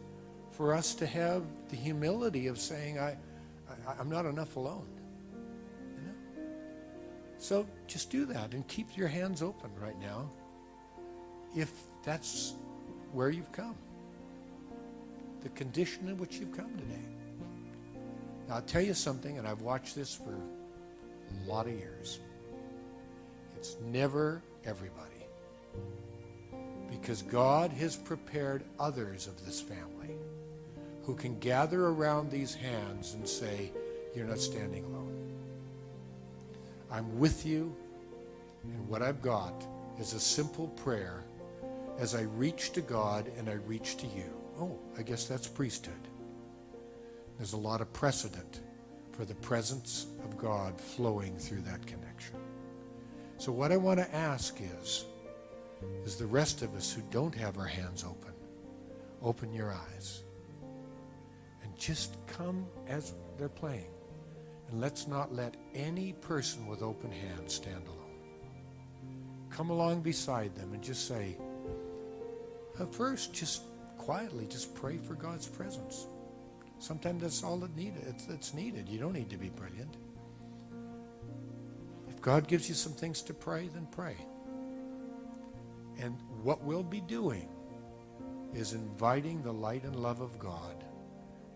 for 0.51 0.73
us 0.73 0.95
to 0.95 1.05
have 1.05 1.43
the 1.69 1.75
humility 1.75 2.47
of 2.47 2.57
saying, 2.57 2.99
I, 2.99 3.17
I, 3.87 3.93
I'm 3.99 4.09
not 4.09 4.25
enough 4.25 4.55
alone. 4.55 4.87
So 7.45 7.67
just 7.85 8.09
do 8.09 8.25
that 8.25 8.55
and 8.55 8.67
keep 8.67 8.97
your 8.97 9.07
hands 9.07 9.43
open 9.43 9.69
right 9.79 9.99
now 10.01 10.31
if 11.55 11.71
that's 12.03 12.55
where 13.11 13.29
you've 13.29 13.51
come, 13.51 13.75
the 15.41 15.49
condition 15.49 16.07
in 16.07 16.17
which 16.17 16.37
you've 16.37 16.57
come 16.57 16.71
today. 16.75 17.05
Now, 18.47 18.55
I'll 18.55 18.61
tell 18.63 18.81
you 18.81 18.95
something, 18.95 19.37
and 19.37 19.47
I've 19.47 19.61
watched 19.61 19.93
this 19.93 20.11
for 20.11 20.33
a 20.33 21.47
lot 21.47 21.67
of 21.67 21.73
years. 21.73 22.19
It's 23.55 23.75
never 23.91 24.41
everybody. 24.65 25.27
Because 26.89 27.21
God 27.21 27.69
has 27.73 27.95
prepared 27.95 28.63
others 28.79 29.27
of 29.27 29.45
this 29.45 29.61
family 29.61 30.15
who 31.03 31.13
can 31.13 31.37
gather 31.37 31.89
around 31.89 32.31
these 32.31 32.55
hands 32.55 33.13
and 33.13 33.29
say, 33.29 33.71
You're 34.15 34.25
not 34.25 34.39
standing 34.39 34.83
alone. 34.85 35.04
I'm 36.95 37.19
with 37.19 37.45
you, 37.45 37.75
and 38.63 38.87
what 38.87 39.01
I've 39.01 39.21
got 39.21 39.67
is 39.99 40.13
a 40.13 40.19
simple 40.19 40.69
prayer 40.69 41.25
as 41.99 42.15
I 42.15 42.21
reach 42.21 42.71
to 42.71 42.79
God 42.79 43.29
and 43.37 43.49
I 43.49 43.55
reach 43.67 43.97
to 43.97 44.07
you. 44.07 44.31
Oh, 44.57 44.79
I 44.97 45.01
guess 45.03 45.25
that's 45.25 45.45
priesthood. 45.45 46.07
There's 47.35 47.51
a 47.51 47.57
lot 47.57 47.81
of 47.81 47.91
precedent 47.91 48.61
for 49.11 49.25
the 49.25 49.35
presence 49.35 50.07
of 50.23 50.37
God 50.37 50.79
flowing 50.79 51.37
through 51.37 51.63
that 51.63 51.85
connection. 51.85 52.37
So, 53.39 53.51
what 53.51 53.73
I 53.73 53.77
want 53.77 53.99
to 53.99 54.15
ask 54.15 54.61
is, 54.79 55.03
is 56.05 56.15
the 56.15 56.27
rest 56.27 56.61
of 56.61 56.73
us 56.75 56.93
who 56.93 57.01
don't 57.11 57.35
have 57.35 57.57
our 57.57 57.67
hands 57.67 58.05
open, 58.05 58.31
open 59.21 59.51
your 59.51 59.73
eyes 59.73 60.23
and 61.61 61.77
just 61.77 62.15
come 62.25 62.65
as 62.87 63.15
they're 63.37 63.49
playing. 63.49 63.94
And 64.69 64.81
let's 64.81 65.07
not 65.07 65.33
let 65.33 65.55
any 65.73 66.13
person 66.13 66.67
with 66.67 66.81
open 66.81 67.11
hands 67.11 67.53
stand 67.53 67.87
alone. 67.87 67.99
Come 69.49 69.69
along 69.69 70.01
beside 70.01 70.55
them 70.55 70.73
and 70.73 70.83
just 70.83 71.07
say, 71.07 71.37
at 72.79 72.93
first, 72.93 73.33
just 73.33 73.63
quietly, 73.97 74.47
just 74.47 74.73
pray 74.75 74.97
for 74.97 75.15
God's 75.15 75.47
presence. 75.47 76.07
Sometimes 76.79 77.21
that's 77.21 77.43
all 77.43 77.57
that 77.57 77.75
needed. 77.75 78.03
It's, 78.07 78.27
it's 78.27 78.53
needed. 78.53 78.89
You 78.89 78.99
don't 78.99 79.13
need 79.13 79.29
to 79.29 79.37
be 79.37 79.49
brilliant. 79.49 79.97
If 82.09 82.21
God 82.21 82.47
gives 82.47 82.67
you 82.67 82.75
some 82.75 82.93
things 82.93 83.21
to 83.23 83.33
pray, 83.33 83.69
then 83.73 83.87
pray. 83.91 84.15
And 85.99 86.17
what 86.43 86.63
we'll 86.63 86.83
be 86.83 87.01
doing 87.01 87.47
is 88.53 88.73
inviting 88.73 89.41
the 89.41 89.53
light 89.53 89.83
and 89.83 89.95
love 89.95 90.21
of 90.21 90.37
God 90.37 90.84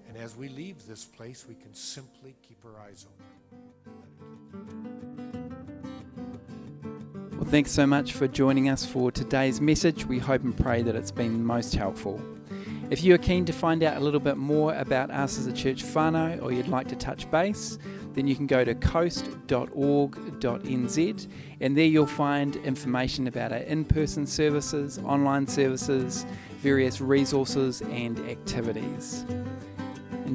and 0.10 0.18
as 0.18 0.36
we 0.36 0.50
leave 0.50 0.88
this 0.88 1.06
place, 1.06 1.46
we 1.48 1.54
can 1.54 1.74
simply 1.74 2.36
keep 2.42 2.58
our 2.66 2.82
eyes 2.82 3.06
open. 3.06 3.28
Well, 7.34 7.48
thanks 7.50 7.72
so 7.72 7.86
much 7.86 8.14
for 8.14 8.28
joining 8.28 8.70
us 8.70 8.84
for 8.86 9.12
today's 9.12 9.62
message. 9.62 10.06
We 10.06 10.18
hope 10.18 10.44
and 10.44 10.58
pray 10.58 10.82
that 10.82 10.96
it's 10.96 11.12
been 11.12 11.46
most 11.46 11.76
helpful. 11.76 12.20
If 12.90 13.04
you 13.04 13.14
are 13.14 13.20
keen 13.20 13.46
to 13.46 13.54
find 13.54 13.84
out 13.84 13.98
a 13.98 14.00
little 14.00 14.20
bit 14.20 14.38
more 14.38 14.74
about 14.74 15.12
us 15.12 15.38
as 15.38 15.46
a 15.46 15.54
church 15.54 15.84
whānau 15.84 16.42
or 16.42 16.52
you'd 16.52 16.68
like 16.68 16.88
to 16.88 16.96
touch 16.96 17.30
base, 17.30 17.78
then 18.14 18.26
you 18.28 18.36
can 18.36 18.48
go 18.48 18.66
to 18.66 18.74
coast.org.nz 18.74 19.38
and 21.62 21.78
there 21.78 21.86
you'll 21.86 22.08
find 22.08 22.56
information 22.56 23.28
about 23.28 23.52
our 23.52 23.60
in 23.60 23.86
person 23.86 24.26
services, 24.26 24.98
online 25.06 25.46
services, 25.46 26.26
various 26.62 27.00
resources, 27.00 27.82
and 27.84 28.20
activities. 28.28 29.24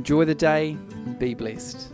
Enjoy 0.04 0.26
the 0.26 0.34
day. 0.34 0.76
And 1.06 1.18
be 1.18 1.32
blessed. 1.32 1.93